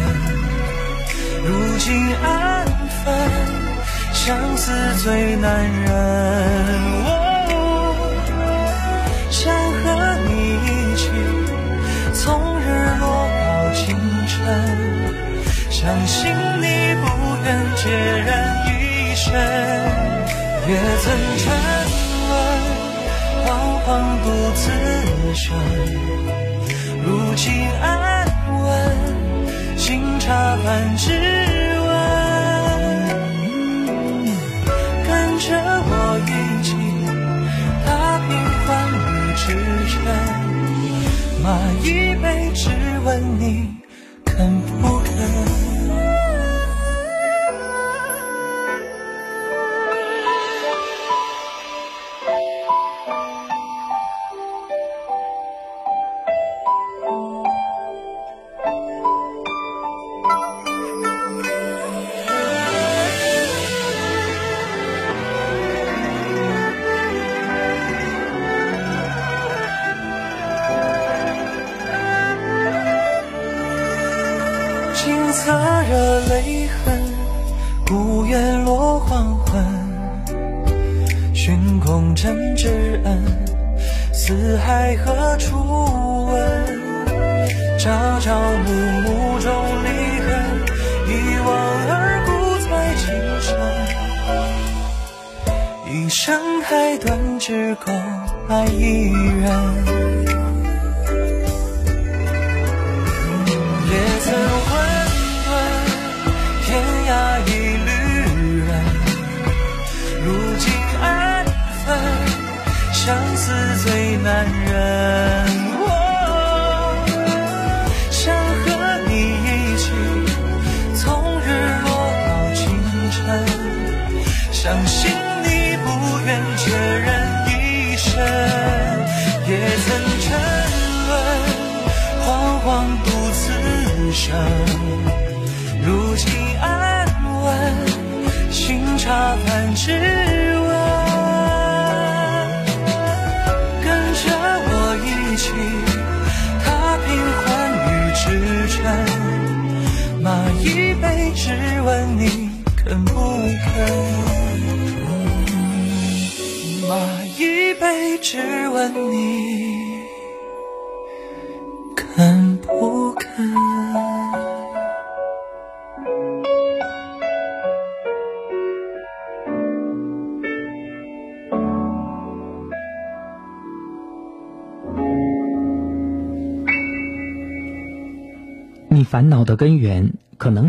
[1.45, 1.47] 如
[1.78, 1.86] 今
[2.23, 2.65] 安
[3.03, 3.05] 分，
[4.11, 4.23] 相
[4.57, 4.63] 思
[5.03, 7.14] 最难忍。
[15.86, 17.05] 相信你不
[17.45, 17.88] 愿孑
[18.25, 18.27] 然
[18.65, 19.31] 一身，
[20.67, 20.73] 也
[21.03, 21.05] 曾
[21.38, 21.43] 沉
[22.27, 22.33] 沦，
[23.45, 23.45] 彷
[23.86, 23.86] 徨
[24.23, 24.25] 独
[24.55, 24.63] 自
[25.36, 25.43] 生。
[27.03, 27.86] 如今安
[28.63, 28.65] 稳，
[29.77, 31.74] 新茶饭只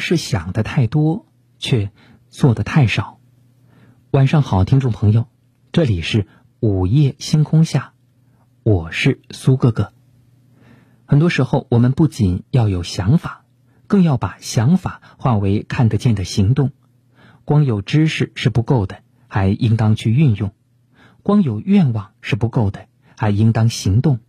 [0.08, 1.26] 是想的太多，
[1.58, 1.90] 却
[2.28, 3.18] 做的太少。
[4.12, 5.26] 晚上好，听众朋友，
[5.72, 6.28] 这里是
[6.60, 7.92] 午夜星空下，
[8.62, 9.92] 我是苏哥哥。
[11.06, 13.46] 很多时候，我们不仅要有想法，
[13.88, 16.70] 更要把想法化为看得见的行动。
[17.44, 20.50] 光有知识是不够的，还应当去运用；
[21.24, 22.86] 光有愿望是不够的，
[23.16, 24.20] 还应当行动。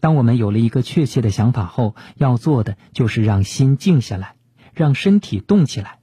[0.00, 4.36] 当我们有了一个确切的想法后，要做的就是让心静下来，
[4.72, 5.98] 让身体动起来。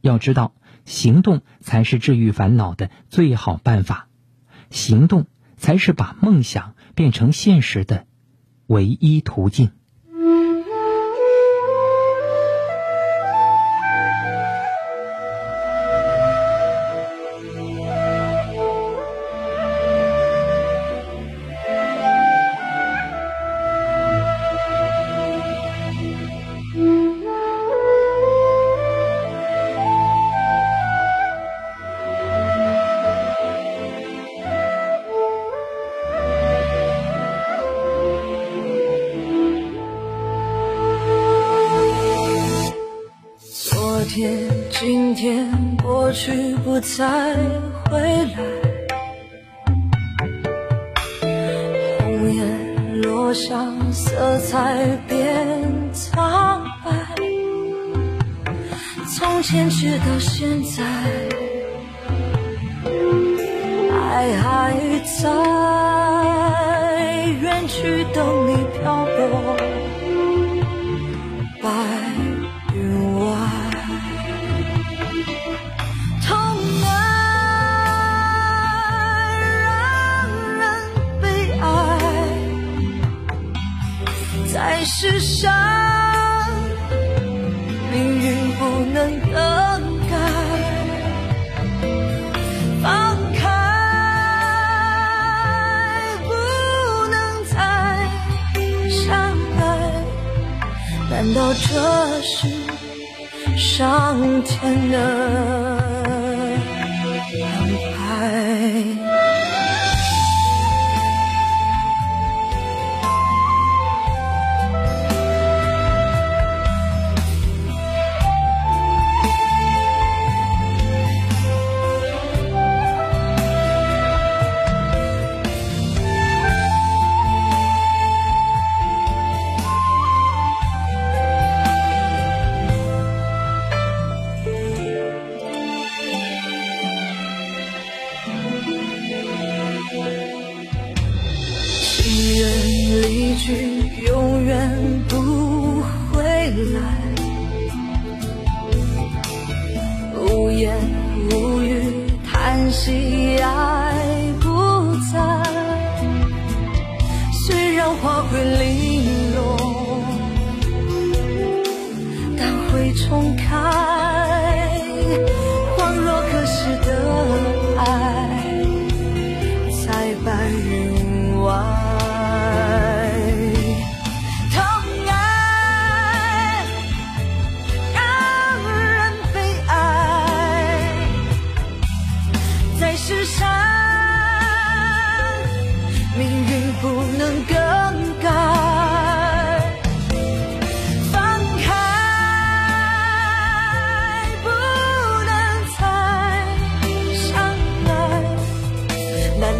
[0.00, 0.54] 要知道，
[0.84, 4.08] 行动才是治愈烦恼的最好办法，
[4.70, 8.06] 行动才是把梦想变成现实的
[8.66, 9.72] 唯一途径。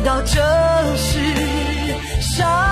[0.06, 0.40] 到这
[0.96, 1.18] 时，
[2.20, 2.65] 伤。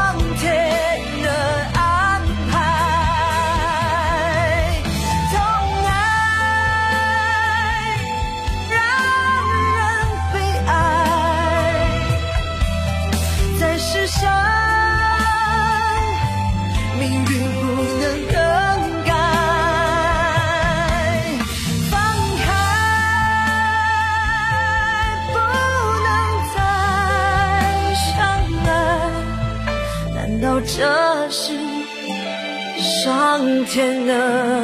[33.74, 34.63] 天呢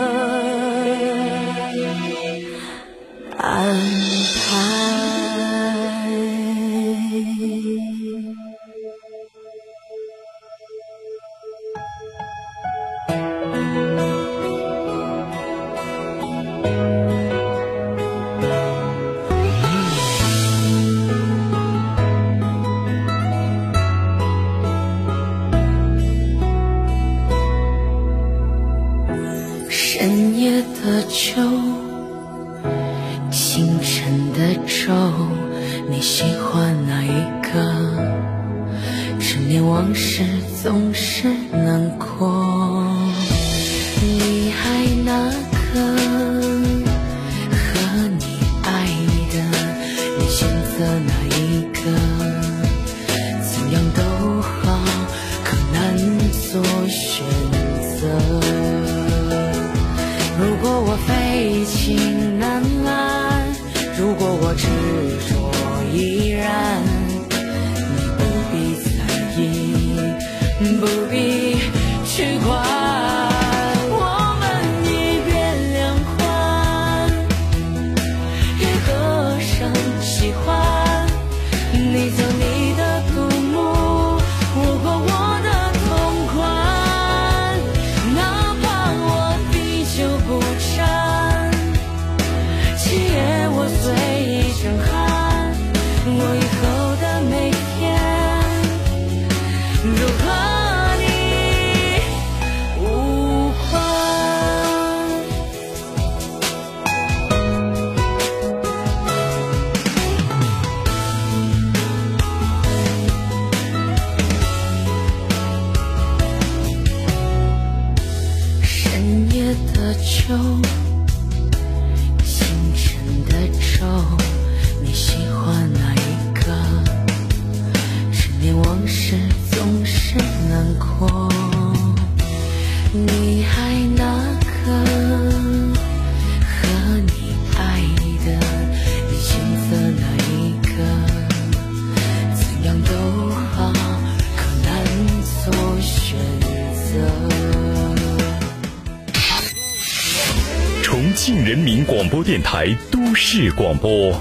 [152.30, 154.14] 电台都市广播，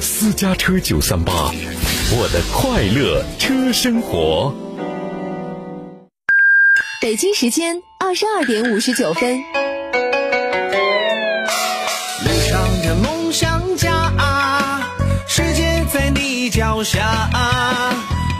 [0.00, 1.52] 私家车九三八，
[2.10, 4.54] 我的快乐车生活。
[7.02, 9.36] 北京时间二十二点五十九分。
[12.24, 14.10] 路上的梦想家，
[15.28, 17.28] 世界在你脚下，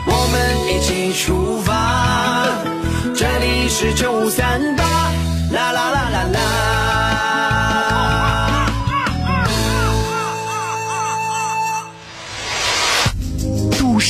[0.07, 2.49] 我们一起出发。
[3.15, 4.83] 这里是九三八，
[5.51, 7.16] 啦啦啦啦啦。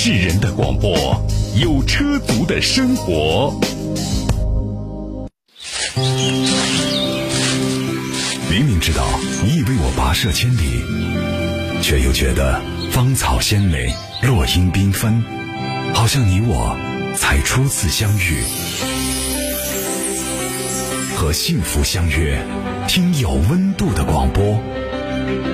[0.08, 1.22] 都市人的广播，
[1.62, 3.54] 有车族的生活。
[8.50, 9.06] 明明知道
[9.44, 13.94] 你已为我跋涉千里，却又觉得芳草鲜美，
[14.24, 15.22] 落英缤纷，
[15.94, 16.78] 好像你我
[17.18, 18.42] 才初次相遇。
[21.18, 22.42] 和幸福相约，
[22.88, 24.58] 听有温度的广播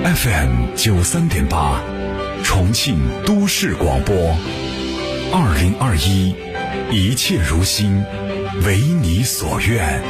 [0.04, 1.82] ，FM 九三点八，
[2.54, 2.96] 重庆
[3.26, 4.14] 都市广播，
[5.32, 6.32] 二零二一，
[6.92, 8.00] 一切如新，
[8.64, 10.00] 为你所愿，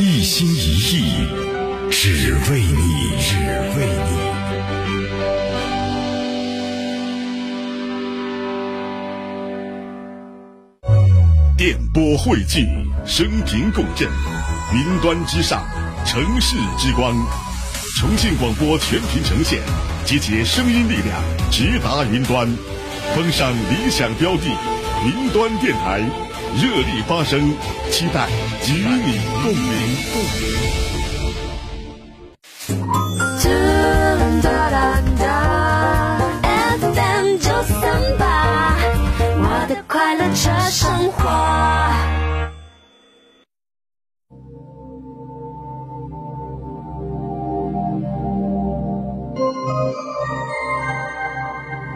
[0.00, 1.12] 一心一意，
[1.88, 3.36] 只为你，只
[3.78, 4.18] 为你。
[11.56, 12.66] 电波汇聚，
[13.06, 14.08] 声频共振，
[14.74, 15.64] 云端之上，
[16.04, 17.14] 城市之光。
[17.98, 19.60] 重庆广播全频呈现，
[20.04, 21.20] 集结声音力量，
[21.50, 22.48] 直达云端。
[23.12, 24.44] 封上理想标的，
[25.04, 25.98] 云端电台，
[26.62, 27.52] 热力发声，
[27.90, 28.28] 期待
[28.68, 30.46] 与你共鸣，共鸣。
[34.42, 36.20] 哒哒哒
[36.80, 37.82] ，FM 九三
[38.16, 38.76] 八，
[39.40, 41.10] 我的快乐车生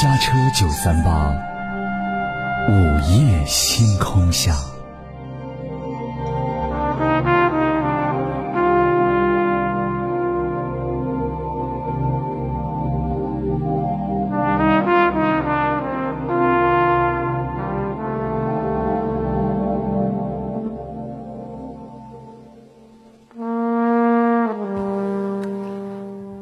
[0.00, 1.34] 家车九三八
[2.68, 4.54] 午夜星空下。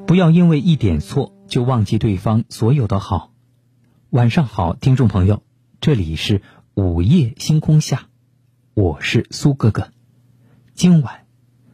[0.06, 3.35] 不要因为一点错就忘记对方所有的好。
[4.10, 5.42] 晚上好，听众朋友，
[5.80, 6.40] 这里是
[6.74, 8.08] 午夜星空下，
[8.72, 9.90] 我是苏哥哥。
[10.74, 11.26] 今晚，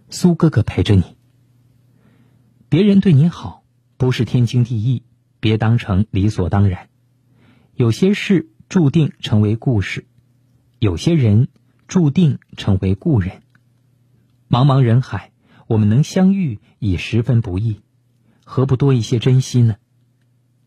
[0.08, 1.18] 苏哥哥陪着你。
[2.70, 3.64] 别人对你好，
[3.98, 5.02] 不是天经地义，
[5.40, 6.88] 别当成理所当然。
[7.74, 10.06] 有些事注定成为故事，
[10.78, 11.48] 有些人
[11.86, 13.42] 注定成为故人。
[14.48, 15.32] 茫茫人海，
[15.66, 17.82] 我们能相遇已十分不易。
[18.42, 19.76] 何不多一些珍惜呢？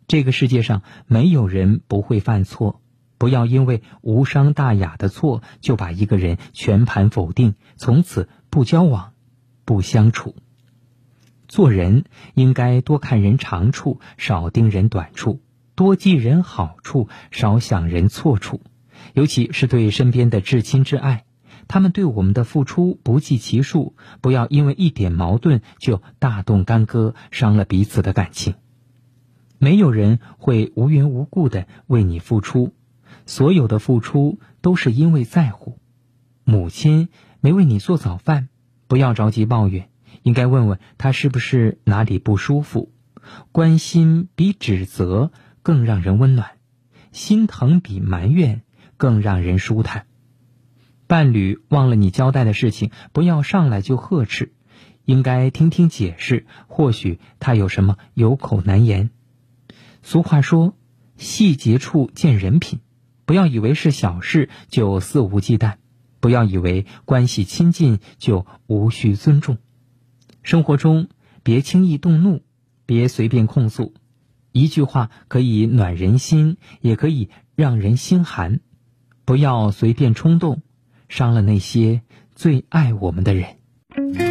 [0.07, 2.81] 这个世界上没有人不会犯错，
[3.17, 9.13] 不要因为无伤大雅的错就把一个人全盘否定，从此不交往、
[9.65, 10.35] 不相处。
[11.47, 15.39] 做人应该多看人长处，少盯人短处；
[15.75, 18.61] 多记人好处，少想人错处。
[19.13, 21.25] 尤其是对身边的至亲至爱。
[21.67, 28.55] 他们对我们的付出不计其数，不要因为一点矛盾就大动干戈，伤了彼此的感情。
[29.65, 32.75] 没有人会无缘无故的为你付出，
[33.25, 35.79] 所有的付出都是因为在乎。
[36.43, 37.09] 母亲
[37.39, 38.47] 没为你做早饭，
[38.85, 39.89] 不要着急抱怨，
[40.21, 42.91] 应该问问他是不是哪里不舒服。
[43.51, 45.31] 关心比指责
[45.63, 46.51] 更让人温暖，
[47.11, 48.61] 心疼比埋怨
[48.97, 50.05] 更让人舒坦。
[51.07, 54.53] 伴侣忘了你交代的事情，不要上来就呵斥，
[55.05, 59.09] 应该听听解释，或许他有什么有口难言。
[60.05, 60.77] 俗话说
[61.17, 62.79] ：“细节处见人品。”
[63.25, 65.77] 不要以为是小事就肆无忌惮，
[66.19, 69.57] 不要以为关系亲近就无需尊重。
[70.43, 71.07] 生活中
[71.41, 72.43] 别轻易动怒，
[72.85, 73.95] 别随便控诉。
[74.51, 78.59] 一句话可以暖人心，也可以让人心寒。
[79.25, 80.61] 不要随便冲动。
[81.09, 82.01] 伤了那些
[82.35, 84.24] 最爱我们的人。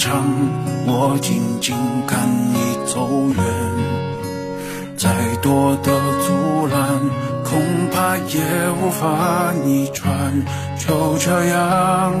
[0.00, 0.24] 被拉长，
[0.86, 1.76] 我静静
[2.06, 3.44] 看你走远，
[4.96, 5.10] 再
[5.42, 5.92] 多的
[6.26, 6.80] 阻拦。
[7.44, 7.60] 恐
[7.92, 8.40] 怕也
[8.80, 10.08] 无法逆转，
[10.78, 12.14] 就这样，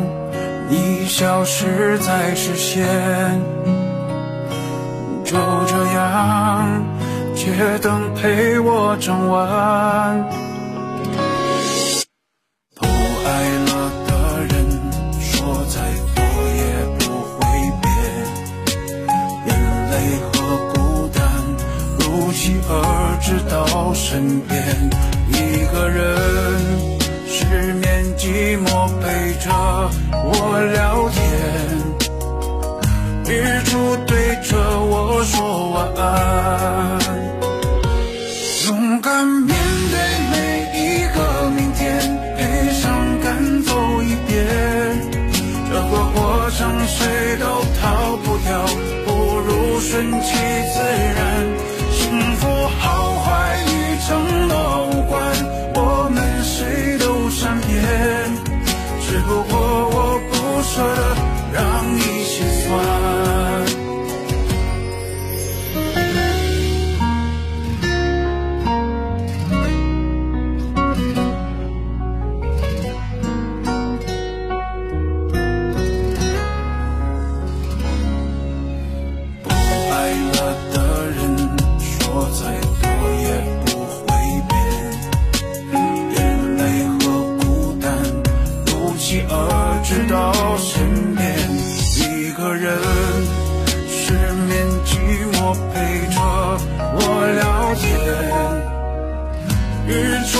[0.68, 3.40] 你消失在视线，
[5.24, 6.84] 就这样，
[7.34, 10.49] 街灯陪我整晚。
[23.30, 24.60] 直到身边。
[25.28, 26.02] 一个人
[27.28, 29.04] 失眠，寂寞陪
[29.38, 29.46] 着
[30.24, 30.28] 我
[30.72, 31.16] 聊天，
[33.24, 36.98] 日出对着我说晚安。
[38.66, 39.56] 勇敢面
[39.92, 39.94] 对
[40.32, 40.34] 每
[40.74, 41.18] 一个
[41.50, 41.86] 明天，
[42.36, 42.40] 悲
[42.72, 42.82] 伤
[43.22, 43.70] 赶走
[44.02, 44.34] 一遍。
[45.70, 46.18] 这个过
[46.58, 46.58] 程
[46.88, 46.98] 谁
[47.38, 47.46] 都
[47.80, 48.50] 逃不掉，
[49.06, 49.08] 不
[49.38, 50.34] 如顺其
[50.74, 50.80] 自
[51.14, 51.69] 然。
[60.76, 61.09] 不
[95.72, 96.20] 陪着
[96.94, 96.98] 我
[97.34, 97.84] 聊天。
[99.86, 99.90] 日
[100.26, 100.36] 出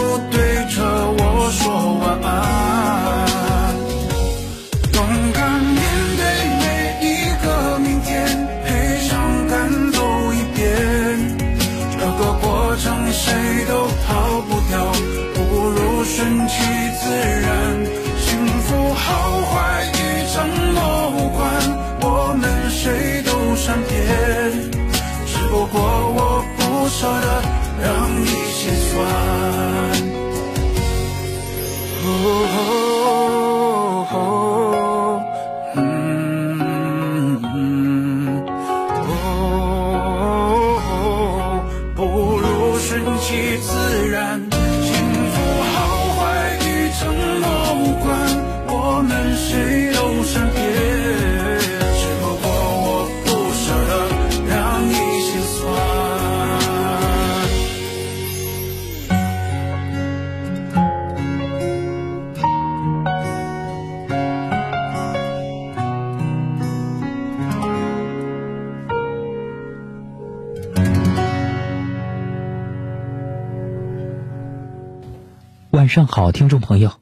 [75.91, 77.01] 上好，听众朋友，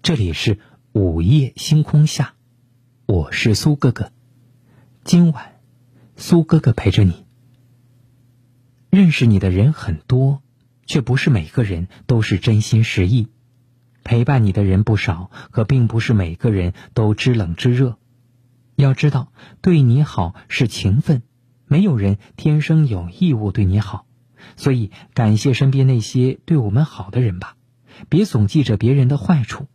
[0.00, 0.60] 这里是
[0.92, 2.34] 午夜星空下，
[3.04, 4.12] 我是苏哥哥。
[5.02, 5.58] 今晚，
[6.16, 7.26] 苏哥哥陪着你。
[8.90, 10.40] 认识你的人很多，
[10.86, 13.26] 却不是每个人都是真心实意；
[14.04, 17.98] 陪伴你的人不少，可并不是每个人都知冷知热。
[18.76, 21.24] 要知道，对你好是情分，
[21.66, 24.06] 没有人天生有义务对你好。
[24.56, 27.56] 所以，感谢身边那些对我们好的人吧。
[28.08, 29.66] 别总记着别人的坏处，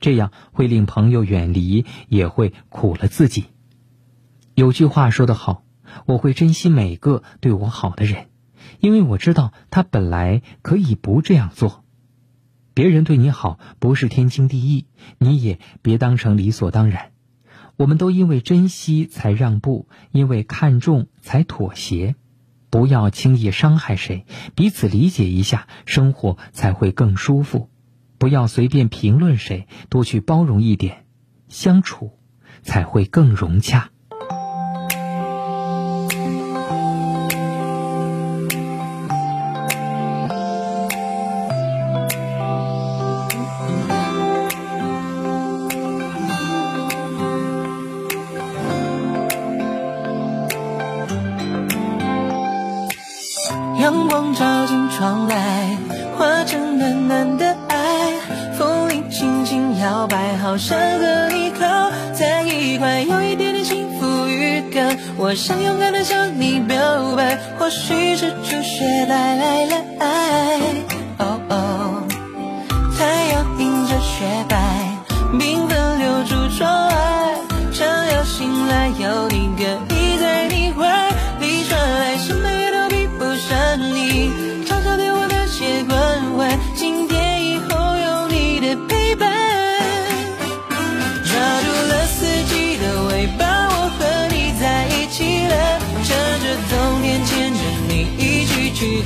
[0.00, 3.46] 这样会令朋友远离，也会苦了自己。
[4.54, 5.64] 有句话说得好，
[6.06, 8.28] 我会珍惜每个对我好的人，
[8.80, 11.84] 因为我知道他本来可以不这样做。
[12.74, 14.86] 别人对你好不是天经地义，
[15.18, 17.12] 你也别当成理所当然。
[17.76, 22.14] 我们都因为珍惜才让步，因为看重才妥协。
[22.70, 24.24] 不要轻易伤害谁，
[24.54, 27.68] 彼此理解一下，生活才会更舒服。
[28.22, 31.06] 不要随便评论谁，多去包容一点，
[31.48, 32.20] 相处
[32.62, 33.90] 才会更融洽。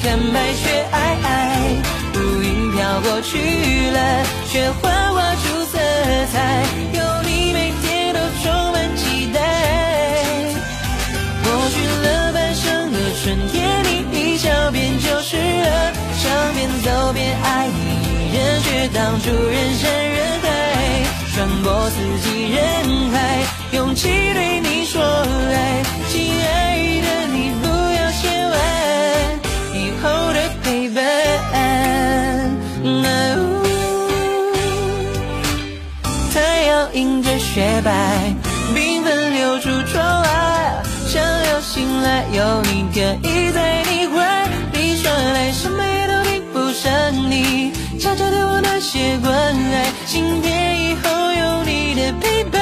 [0.07, 1.27] 看白雪皑皑，
[2.15, 5.79] 乌云飘过去了，雪花画出色
[6.33, 9.41] 彩，有你每天都充满期待。
[11.43, 20.47] 过去了半生的春天，你一笑便就是了，想边走边爱你，人却挡住人山人海，
[21.35, 25.83] 穿过四季人海，勇气对你说爱，
[26.13, 26.86] 亲爱
[37.57, 37.91] 雪白，
[38.75, 46.93] 缤纷流出窗外，想要醒来有你可以在你怀里说来，什么也都比不上
[47.31, 52.61] 你，悄悄对我那些关爱，今天以后有你的陪伴，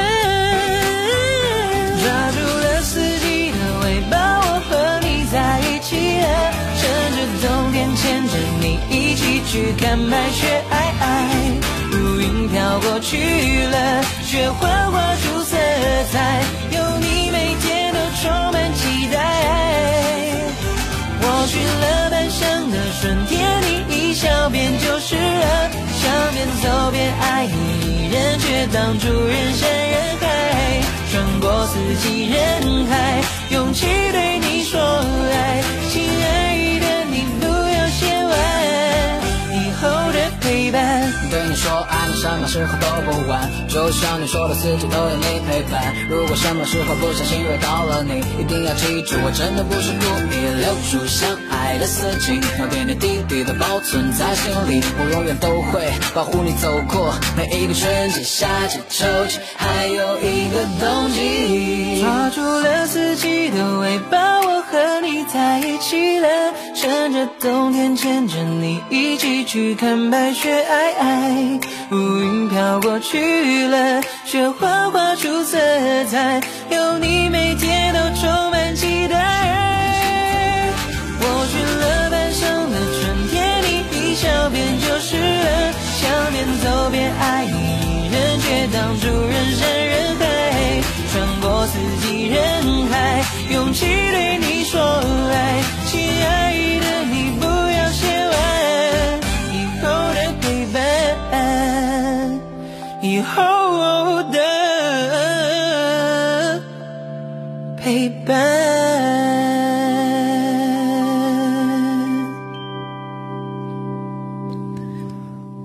[2.00, 6.86] 抓住了四季的尾巴，我和你在一起了，趁
[7.16, 11.03] 着冬天牵着你一起去看白雪皑皑。
[12.80, 13.18] 过去
[13.66, 15.56] 了，雪花画出色
[16.12, 19.18] 彩，有你每天都充满期待。
[21.20, 25.70] 我去了半生的春天，你一笑便就是了，
[26.00, 31.72] 想边走边爱你，人却挡住人山人海，穿过四
[32.02, 35.62] 季人海，勇气对你说，爱
[41.30, 43.48] 对你说爱你，什么时候都不晚。
[43.68, 45.94] 就像你说的，四季都有你陪伴。
[46.08, 50.04] 如果什么时候不小心惹到了你，一定要记住，我真的不是故
[50.34, 50.44] 意。
[50.60, 54.82] 留住相爱的四季，要点点滴滴的保存在心里。
[54.98, 62.02] 我永远都会保护你走过每一个春季、夏季、秋季，还有一个冬季。
[62.02, 71.60] 抓住了四季的尾巴，我和你在一起了，趁着冬天牵着你一起去看白雪皑皑，
[71.90, 75.58] 乌云飘过去了，雪花画出色
[76.06, 76.40] 彩，
[76.70, 80.72] 有你每天都充满期待。
[81.20, 90.22] 我去了半生的春天，你一笑便就是了，想边走边爱你，人却挡住人山人海，
[91.12, 94.80] 穿过四季人海，勇气对你说
[95.30, 97.38] 爱，亲爱的你
[103.14, 104.40] 以后的
[107.76, 108.34] 陪伴。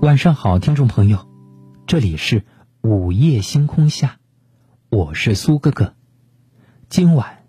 [0.00, 1.26] 晚上好，听众朋友，
[1.88, 2.44] 这里是
[2.82, 4.18] 午夜星空下，
[4.88, 5.94] 我是苏哥哥。
[6.88, 7.46] 今晚，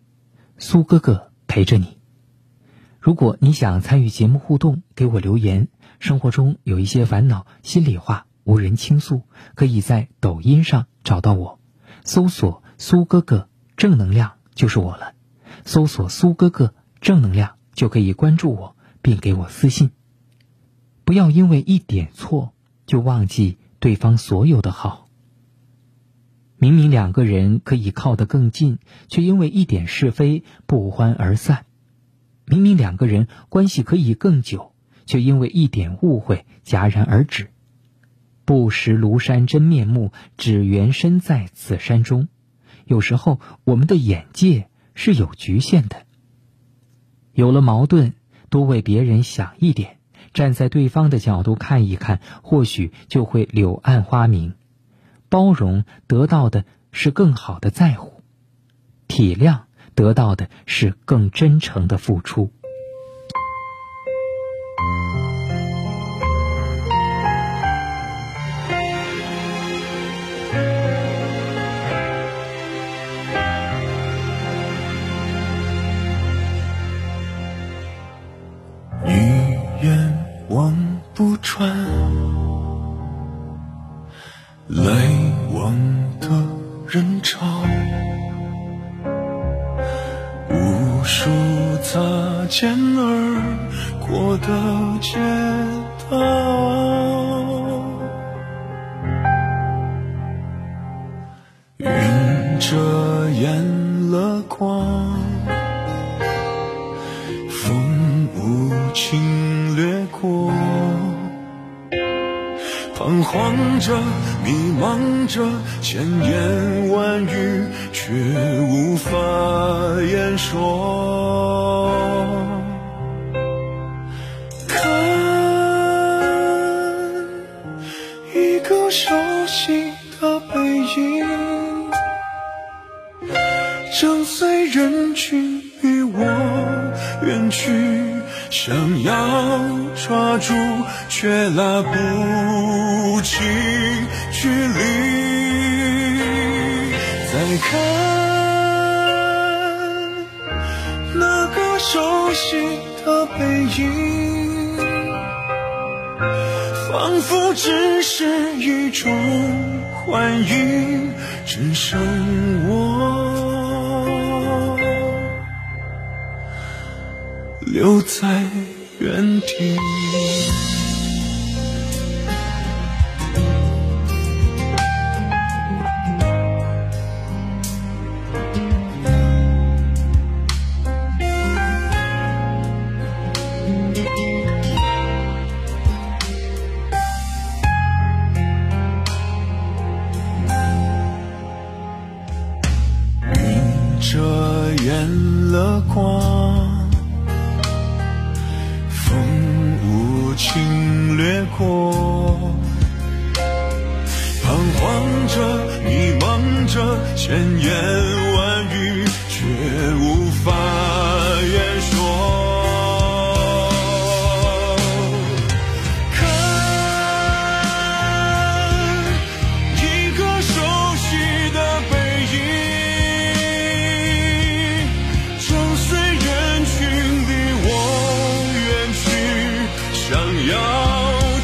[0.57, 1.99] 苏哥哥陪着你。
[2.99, 5.68] 如果你想参与节目互动，给我留言，
[5.99, 9.23] 生活中有一些烦恼、心里话无人倾诉，
[9.55, 11.59] 可以在抖音上找到我，
[12.03, 15.13] 搜索“苏哥哥正能量”就是我了。
[15.65, 19.91] 搜索“苏哥哥正能量”就可以关注我，并给我私信。
[21.03, 22.53] 不要因为一点错
[22.85, 25.07] 就忘记对方所有的好。
[26.57, 31.65] 明明两个人可以靠得更近，却因为一点是非不欢而散；
[32.45, 34.73] 明明两个人关系可以更久，
[35.05, 37.49] 却因为一点误会戛然而止。
[38.52, 42.28] 不识庐山真面目，只缘身在此山中。
[42.84, 46.06] 有时候，我们的眼界是有局限的。
[47.32, 48.11] 有了矛盾，
[48.49, 49.99] 多为别人想一点。
[50.34, 54.56] 站在对方的角度看一看，或许就会柳暗花明。
[55.30, 58.22] 包容得到的是更好的在乎，
[59.07, 59.61] 体谅
[59.95, 62.52] 得到的是更真诚的付出。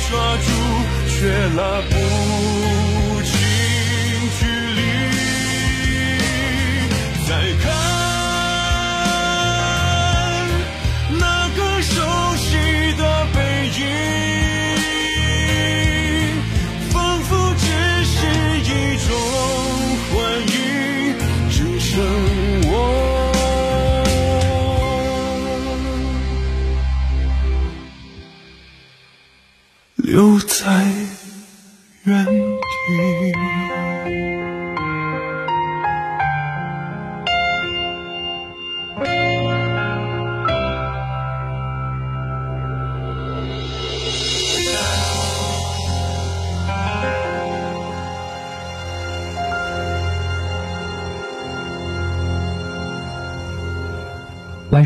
[0.10, 0.52] 抓住
[1.10, 2.67] 却拉不。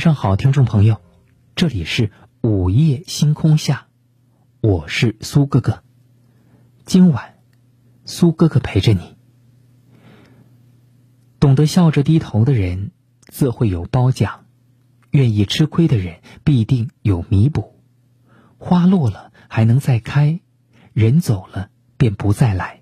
[0.02, 1.00] 上好，听众朋友，
[1.56, 2.10] 这里是
[2.42, 3.86] 午夜星空下。
[4.60, 5.84] 我是苏哥哥，
[6.86, 7.36] 今晚，
[8.04, 9.16] 苏哥哥陪着你。
[11.40, 12.90] 懂得笑着低头的人，
[13.28, 14.46] 自会有褒奖；
[15.12, 17.80] 愿意吃亏的人，必定有弥补。
[18.58, 20.40] 花落了还能再开，
[20.94, 22.81] 人走了便不再来。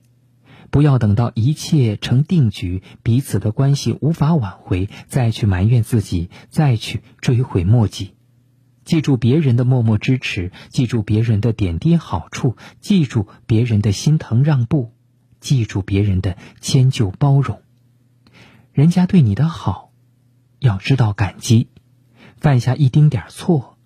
[0.71, 8.15] 不要等到一切成定局，彼此的关系无法挽回，再去埋怨自己，再去追悔莫及。
[8.83, 14.93] 记住别人的默默支持，记住别人的点滴好处，记住别人的心疼让步，
[15.39, 17.61] 记住别人的迁就包容。
[18.71, 19.91] 人家对你的好，
[20.59, 21.69] 要知道感激。
[22.37, 23.77] 犯下一丁点错，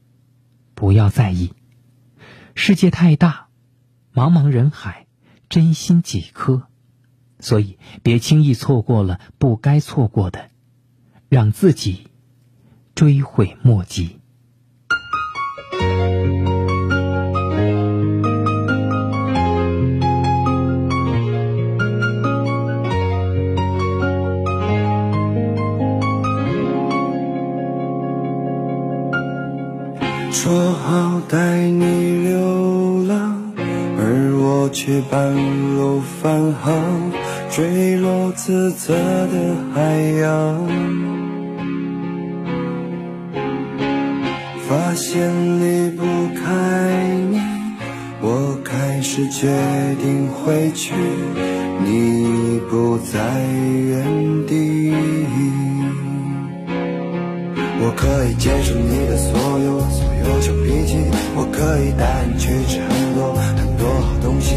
[0.76, 1.54] 不要在意。
[2.56, 3.48] 世界太大，
[4.14, 5.08] 茫茫人海，
[5.50, 6.68] 真心几颗，
[7.44, 10.46] 所以别轻易错过了不该错过的，
[11.28, 12.08] 让自己
[12.96, 14.22] 追悔莫及。
[30.32, 33.54] 说好带你流浪，
[33.98, 35.34] 而我却半
[35.78, 37.13] 路返航，
[37.56, 39.80] 坠落自责的海
[40.20, 40.68] 洋。
[44.68, 45.30] 发现
[45.62, 46.04] 离不
[46.34, 46.50] 开
[47.30, 47.40] 你，
[48.22, 49.48] 我开始决
[50.02, 50.96] 定回去，
[51.86, 53.20] 你不在
[53.88, 54.92] 原地。
[57.86, 60.98] 我可以接受你的所有所有小脾气，
[61.36, 64.56] 我可以带你去吃很多很多好东西，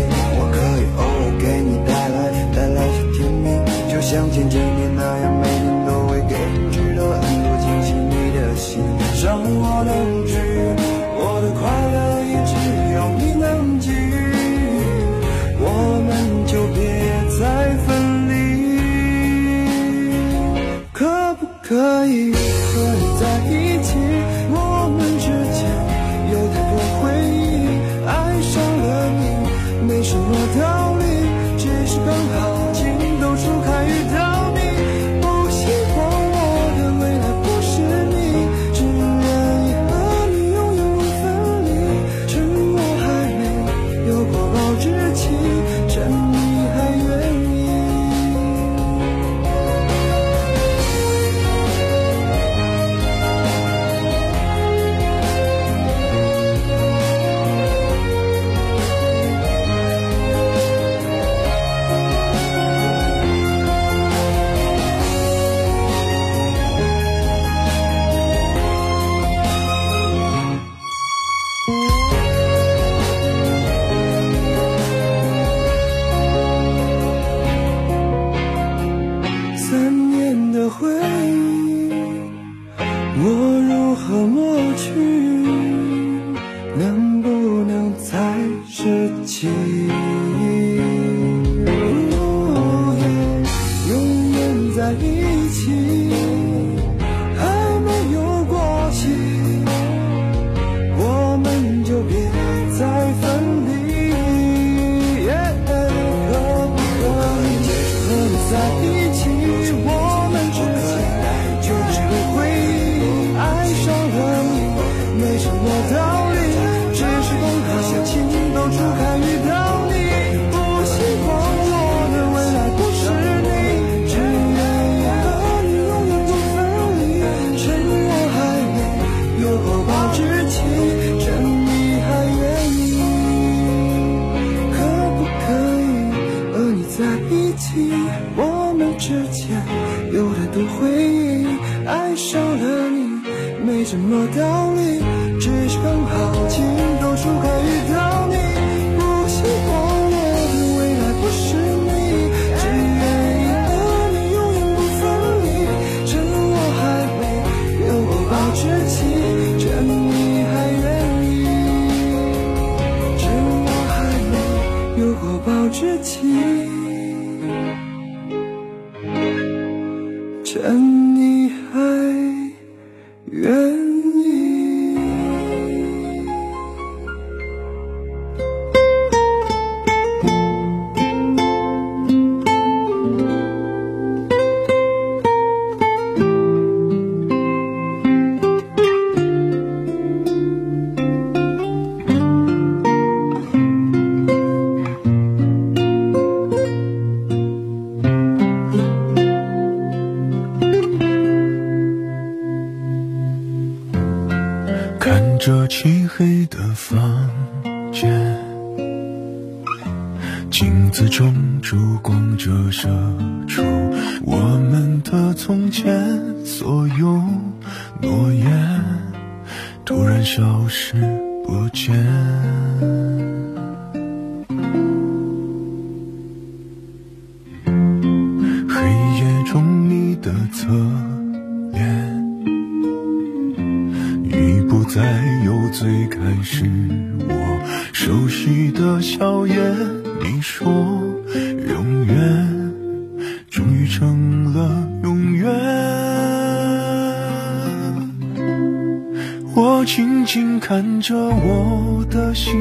[249.86, 252.52] 静静看着我的心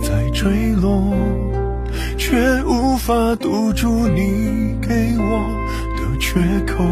[0.00, 1.12] 在坠落
[2.16, 5.50] 却无法堵住你给我
[5.98, 6.84] 的缺口。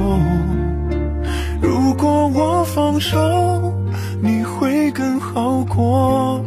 [1.62, 3.72] 如果我放手
[4.20, 6.44] 你会更好过。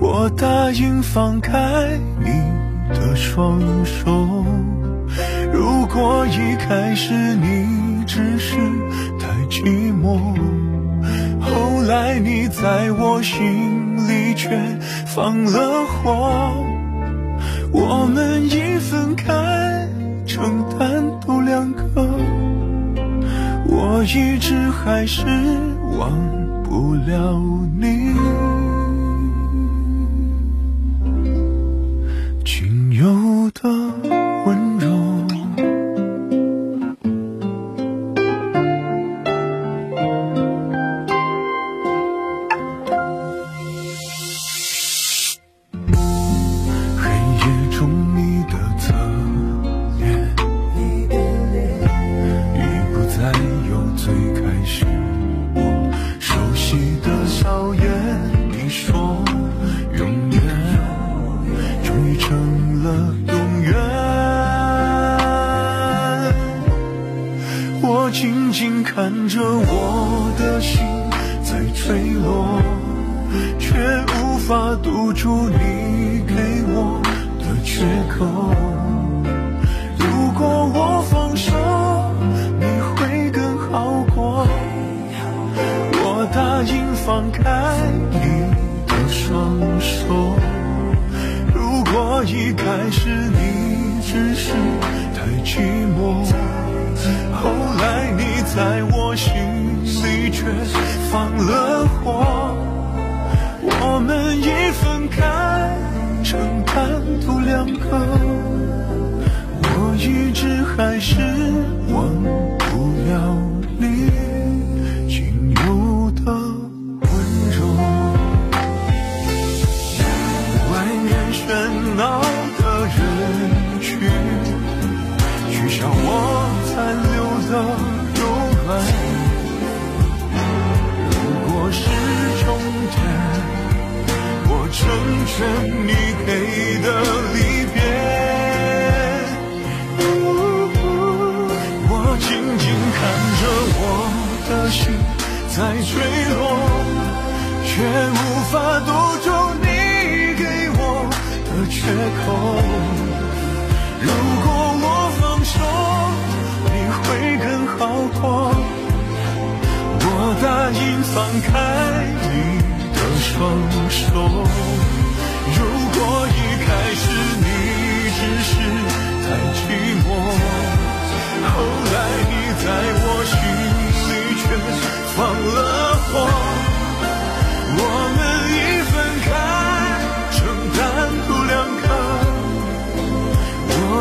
[0.00, 2.30] 我答应放开你
[2.94, 4.44] 的双手。
[5.52, 8.56] 如果一开始你只是
[9.18, 10.61] 太寂寞。
[11.92, 14.48] 爱你在我心里，却
[15.06, 16.54] 放了火。
[17.70, 19.86] 我们一分开，
[20.26, 21.84] 成单独两个。
[23.66, 25.22] 我一直还是
[25.98, 26.10] 忘
[26.64, 27.38] 不了
[27.78, 28.14] 你。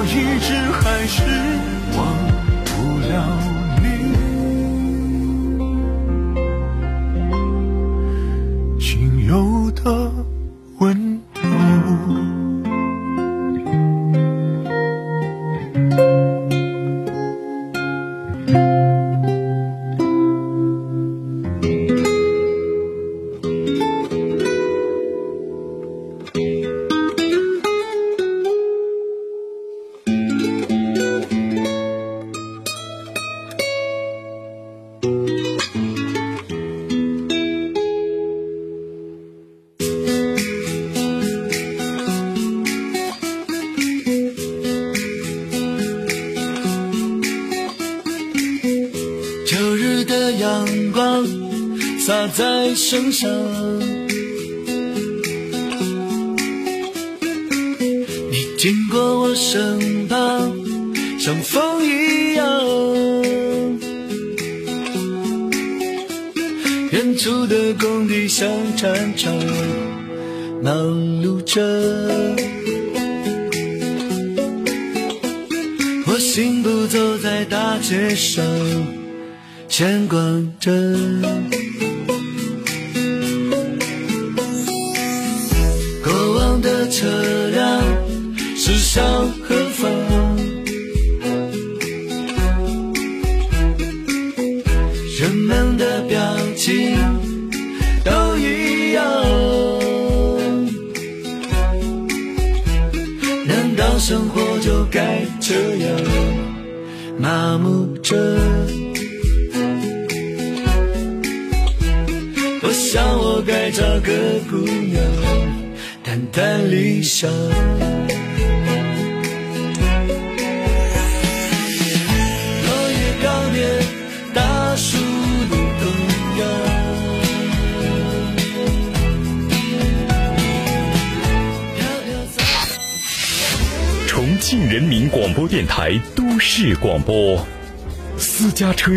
[0.01, 0.49] 我一直
[0.81, 1.21] 还是
[1.95, 2.01] 忘
[2.65, 3.50] 不了。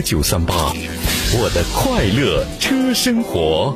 [0.05, 0.55] 九三八，
[1.33, 3.75] 我的快乐车生活。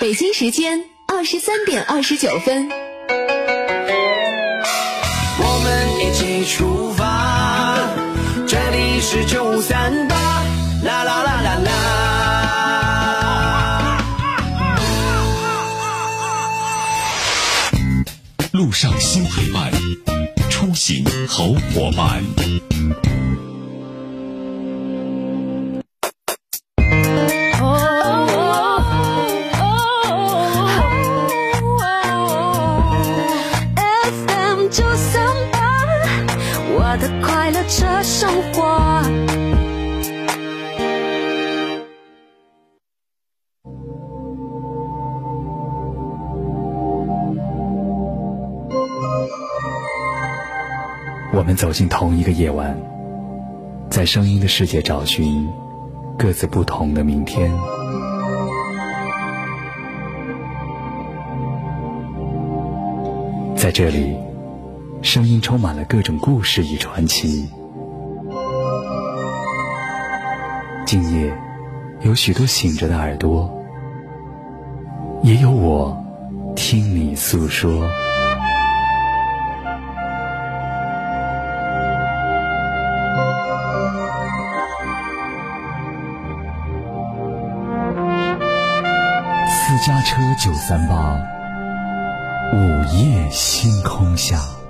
[0.00, 2.68] 北京时间二十三点二十九分。
[5.38, 7.76] 我们一起出发，
[8.46, 10.14] 这里是九三八，
[10.84, 11.72] 啦啦啦啦啦。
[18.52, 19.72] 路上新陪伴，
[20.48, 22.22] 出行好伙伴。
[54.12, 55.48] 声音的世界找寻
[56.18, 57.50] 各自不同的明天。
[63.56, 64.14] 在这里，
[65.00, 67.48] 声音充满了各种故事与传奇。
[70.84, 71.34] 今夜，
[72.02, 73.50] 有许多醒着的耳朵，
[75.22, 75.96] 也有我
[76.54, 77.82] 听你诉说。
[89.84, 91.16] 家车九三八，
[92.54, 94.61] 午夜星空下。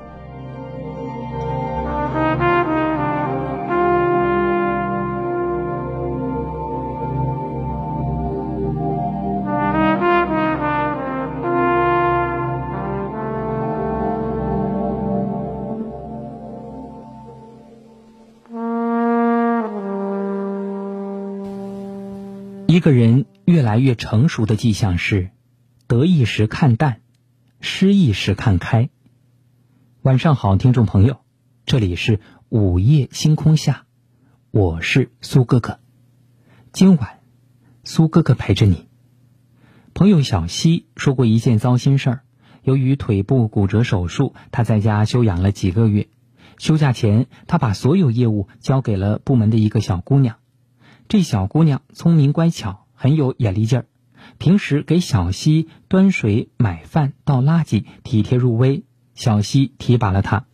[23.73, 25.31] 来越成熟的迹象是，
[25.87, 27.01] 得意时看淡，
[27.59, 28.91] 失意时看开。
[30.03, 31.21] 晚上好，听众朋友，
[31.65, 32.21] 这里是
[32.51, 33.87] 午夜星空下，
[34.51, 35.81] 我是苏哥哥。
[36.71, 37.21] 今晚，
[37.83, 38.91] 苏哥哥陪着你。
[39.95, 42.21] 朋友小西说过一件糟心事儿，
[42.63, 46.09] 由于腿部骨折手术，他在家休养了几个月。
[46.59, 50.37] 休假前，他把所有业务交给了部门的一个小姑娘。
[51.09, 53.87] 这小姑娘聪明乖巧，很有眼力劲儿，
[54.39, 58.85] 平时给小西端水、买饭、倒垃圾，体贴入微。
[59.17, 60.45] 小西提拔了她。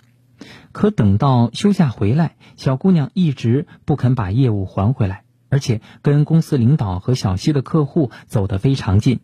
[0.72, 9.20] 可等到休假回来，小姑娘一直不肯把业务还回来，而且跟公司领导和小西的客户走得非常近。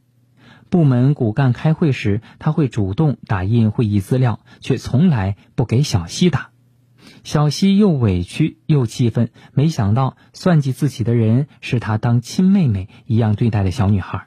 [0.69, 6.51] 部门骨干开会时，她会主动打印会议资料，却从来不给小西打。
[7.25, 14.27] 小西又委屈又气愤，没想到算计自己的人是她当亲妹妹一样对待的小女孩。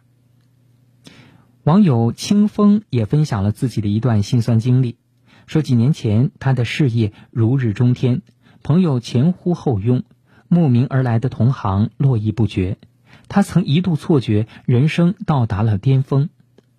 [1.63, 4.97] 网友清风也分享了自己的一段心酸经历，
[5.45, 8.23] 说几年前他的事业如日中天，
[8.63, 10.03] 朋友前呼后拥，
[10.47, 12.77] 慕名而来的同行络绎不绝，
[13.27, 16.29] 他曾一度错觉人生到达了巅峰。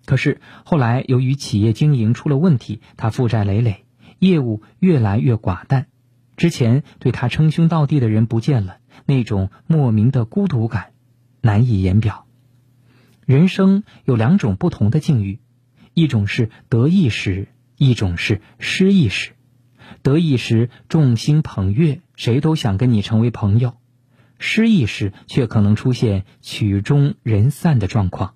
[0.05, 3.85] 可是后来由于企业经营出了问题，他负债累累，
[4.19, 5.87] 业务越来越寡淡。
[6.39, 10.93] 之前对他称兄道弟的人不见了，那种莫名的孤独感
[11.41, 12.25] 难以言表。
[13.25, 15.39] 人生有两种不同的境遇，
[15.93, 19.31] 一种是得意时，一种是失意时。
[20.01, 23.71] 得意时众星捧月，谁都想跟你成为朋友；
[24.37, 28.35] 失意时却可能出现曲终人散的状况。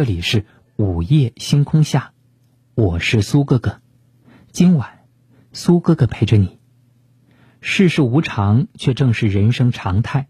[0.00, 0.46] 这里是
[0.76, 2.14] 午夜星空下，
[2.74, 3.82] 我是苏哥哥。
[4.50, 5.00] 今晚，
[5.52, 6.58] 苏哥哥陪着你。
[7.60, 10.28] 世事无常，却正是人生常态。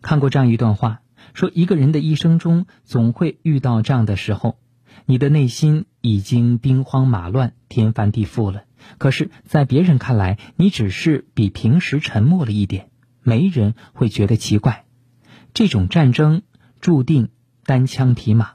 [0.00, 1.02] 看过这样一段话，
[1.34, 4.56] 说一个人的一生中，总会遇到这样的时候，
[5.04, 8.64] 你的内心已经兵荒马乱、天翻地覆了。
[8.96, 12.88] 可是，在别人看来，你只是比平时沉默了一点，
[13.22, 14.86] 没人会觉得奇怪。
[15.52, 16.40] 这种战争
[16.80, 17.28] 注定。
[17.62, 18.54] 单枪匹马，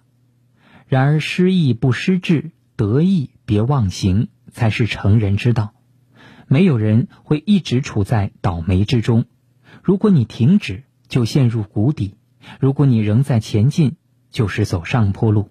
[0.88, 5.74] 然而失意不失志，得意别忘形，才是成人之道。
[6.48, 9.26] 没有人会一直处在倒霉之中。
[9.82, 12.18] 如果你停止，就陷入谷底；
[12.60, 13.96] 如果你仍在前进，
[14.30, 15.50] 就是走上坡路。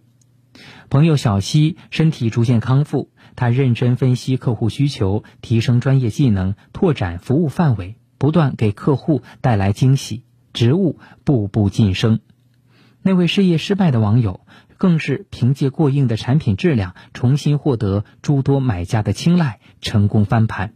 [0.89, 12.21] 朋友小西身体逐渐康复，他认真分析客户需求，提升专业技能，拓展服务范围，不断给客户带来惊喜，职务步步晋升。
[13.03, 14.47] 那位事业失败的网友，
[14.85, 20.75] 更是凭借过硬的产品质量，重新获得诸多买家的青睐，成功翻盘。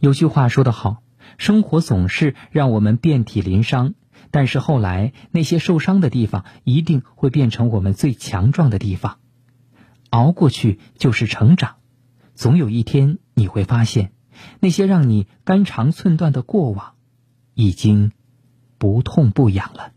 [0.00, 1.00] 有句话说得好
[1.38, 3.94] ：“生活总是让我们遍体鳞伤，
[4.32, 9.18] 但是后来那些受伤的地方一定会变成我们最强壮的地方。
[10.10, 11.76] 熬过去就是成长，
[12.34, 14.10] 总有一天你会发现，
[14.58, 16.94] 那些让你肝肠寸断的过往，
[17.54, 18.10] 已经
[18.76, 19.93] 不痛不痒了。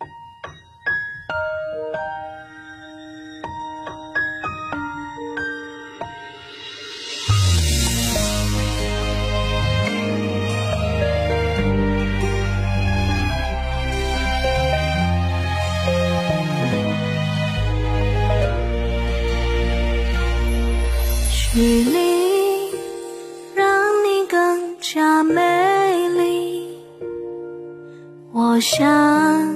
[24.98, 26.80] 更加美丽，
[28.34, 29.56] 我想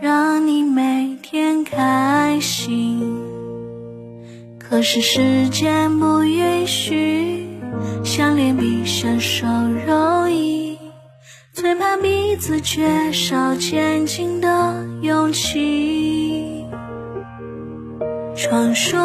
[0.00, 3.02] 让你每天开心。
[4.56, 7.48] 可是时间不允许，
[8.04, 9.44] 想连比伸手
[9.88, 10.78] 容易，
[11.52, 16.64] 最怕彼此缺少前进的勇气。
[18.36, 19.02] 传说。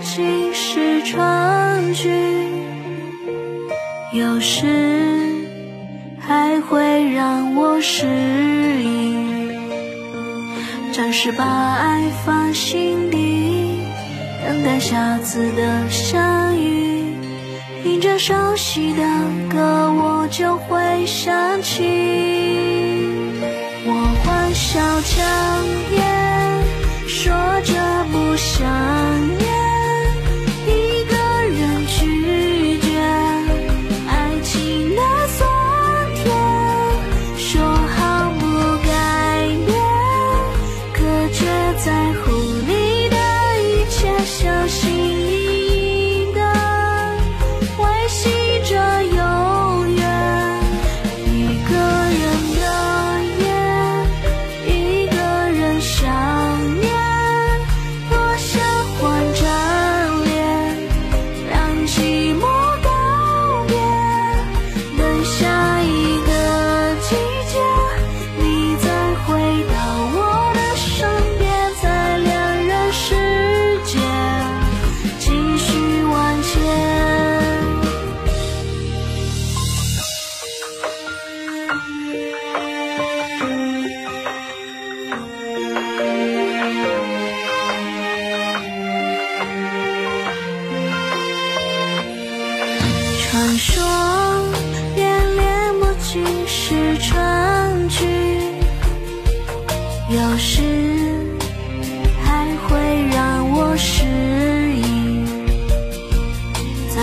[0.00, 2.08] 尽是川剧，
[4.10, 4.66] 有时
[6.18, 8.06] 还会让我失
[8.82, 9.18] 忆。
[10.92, 13.78] 暂时把爱放心底，
[14.46, 17.04] 等待下次的相遇。
[17.82, 19.02] 听着熟悉的
[19.50, 21.84] 歌，我就会想起。
[23.84, 23.92] 我
[24.24, 25.22] 欢笑强
[25.94, 26.00] 颜，
[27.06, 27.30] 说
[27.62, 27.74] 着
[28.10, 28.66] 不想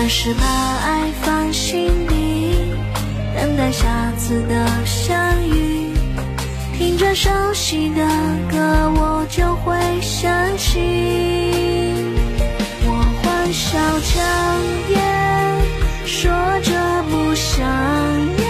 [0.06, 0.08] 只。
[0.08, 2.56] 是把爱放心底，
[3.34, 5.14] 等待下次的相
[5.48, 5.92] 遇。
[6.78, 8.06] 听着熟悉的
[8.48, 8.56] 歌，
[8.96, 10.80] 我就会想起。
[12.86, 14.22] 我欢笑强
[14.90, 14.96] 颜，
[16.06, 16.30] 说
[16.62, 17.56] 着不想。
[17.56, 18.45] 想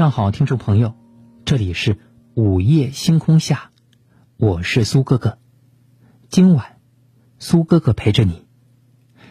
[0.00, 0.94] 上好，听众朋友，
[1.44, 1.98] 这里是
[2.32, 3.70] 午夜星空下，
[4.38, 5.38] 我是苏哥哥。
[6.30, 6.78] 今晚，
[7.38, 8.46] 苏哥哥陪着你。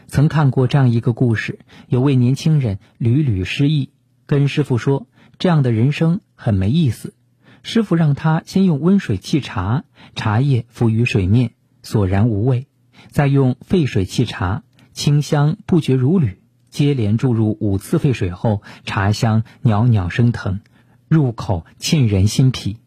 [0.06, 3.94] 曾看过这样一个故事，有位年轻人屡屡失意，
[4.28, 5.08] 跟师傅说
[5.40, 7.16] 这样的人生很没意思。
[7.64, 12.68] 师傅让他先用温水沏茶，茶叶浮于水面，索然无味；
[13.10, 14.62] 再用沸水沏茶，
[14.94, 16.39] 清香不绝如缕。
[16.70, 20.60] 接连注入五次沸水后，茶香袅袅升腾，
[21.08, 22.78] 入口沁人心脾。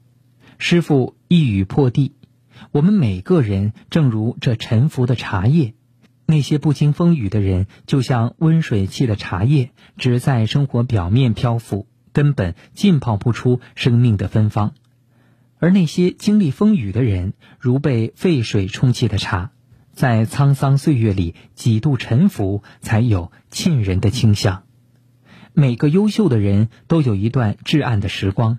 [0.58, 2.12] 师傅一语破地：
[2.70, 5.74] 我们每个人正如这沉浮的茶叶，
[6.26, 14.70] 那些不经风雨的人，就像温水沏的茶叶，只在生活表面漂浮，根本浸泡不出生命的芬芳；
[15.58, 19.50] 而那些经历风雨的人，如被沸水冲沏的茶。
[19.92, 24.64] 在沧桑岁月里几度沉浮，才有沁人的清香。
[25.52, 28.58] 每个优秀的人都有一段至暗的时光，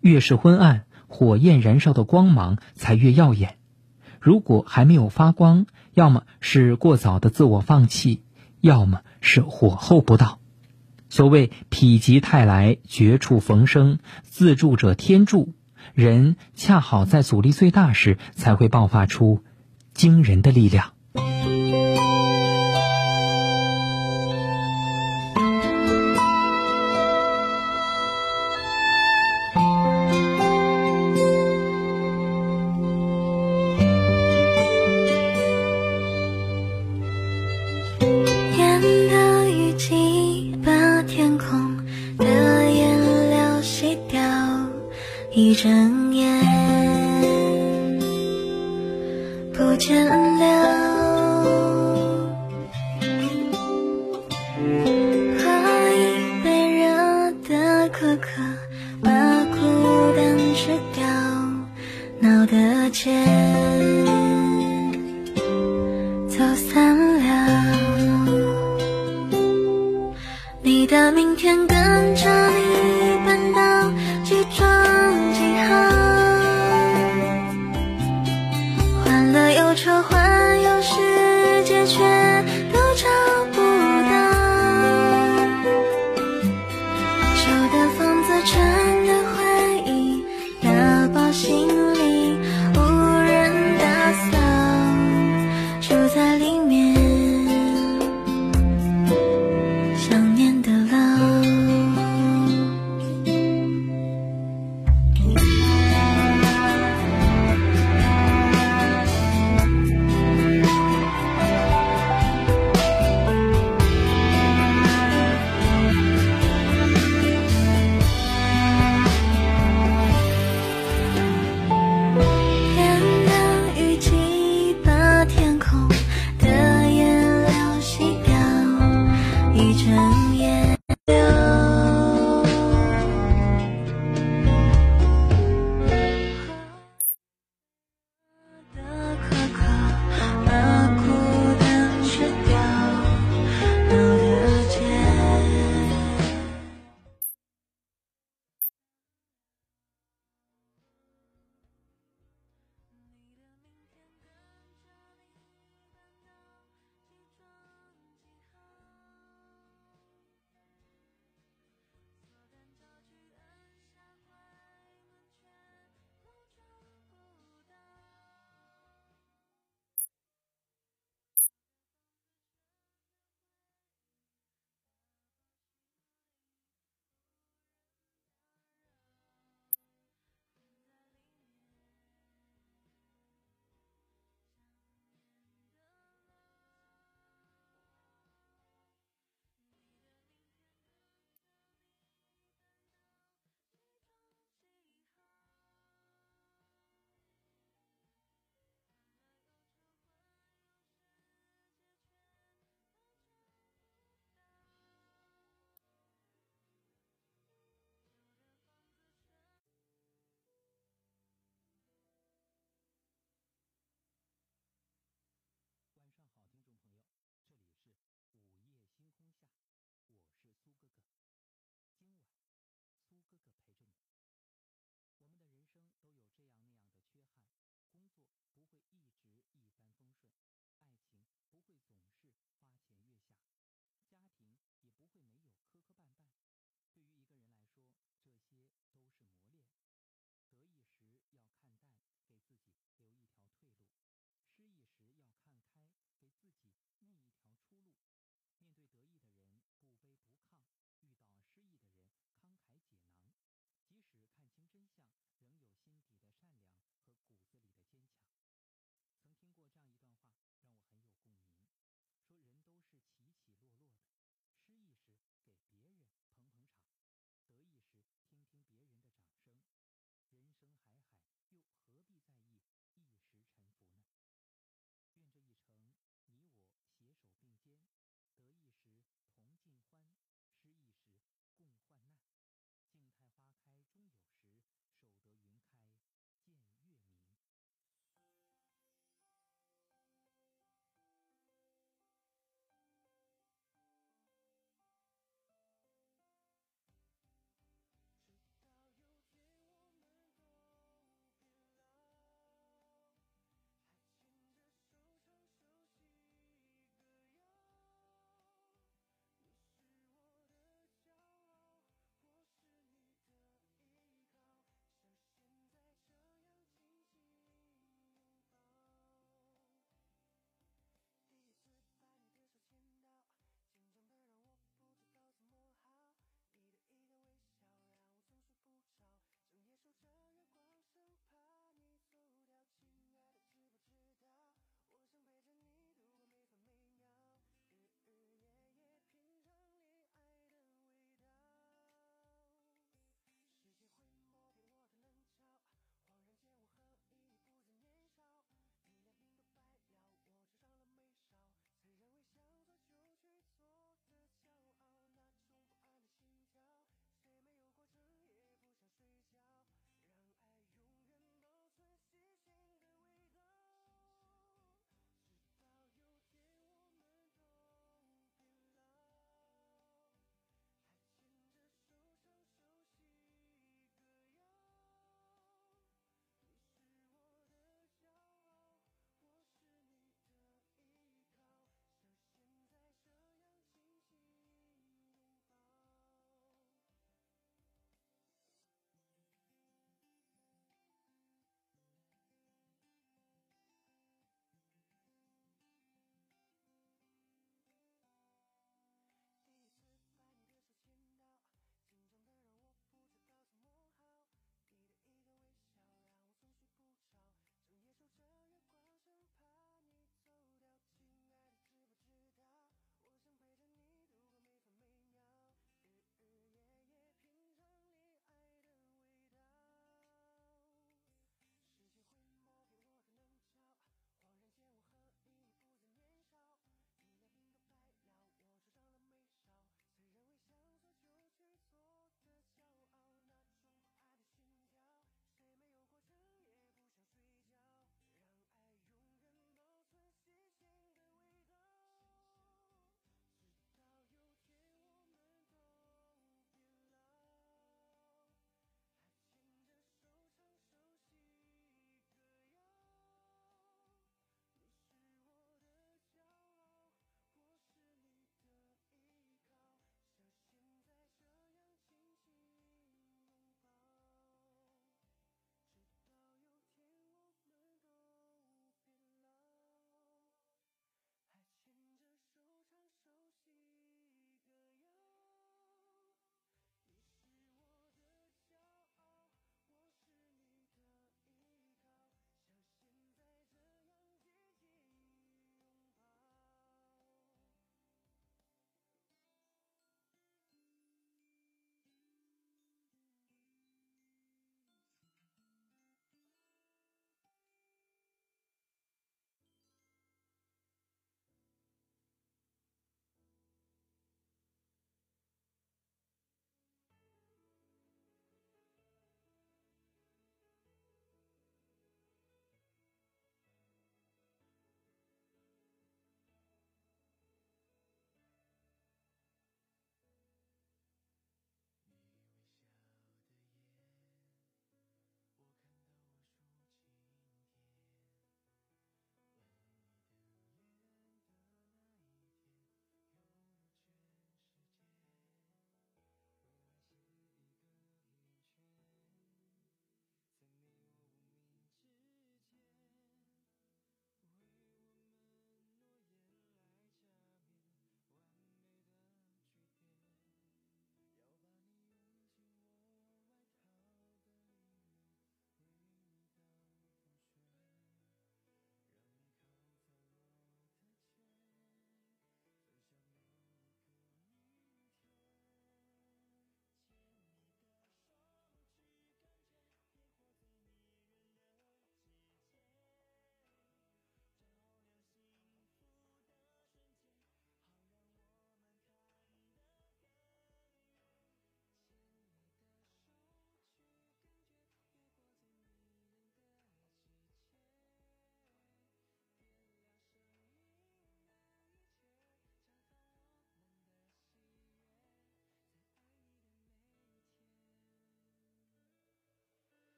[0.00, 3.58] 越是昏暗，火焰燃烧的光芒才越耀眼。
[4.18, 8.22] 如果还没有发光，要么是过早的自我放弃，
[8.60, 10.38] 要么是火候不到。
[11.10, 15.52] 所谓否极泰来，绝处逢生，自助者天助。
[15.92, 19.44] 人恰好在阻力最大时，才会爆发出。
[19.94, 20.92] 惊人的力量。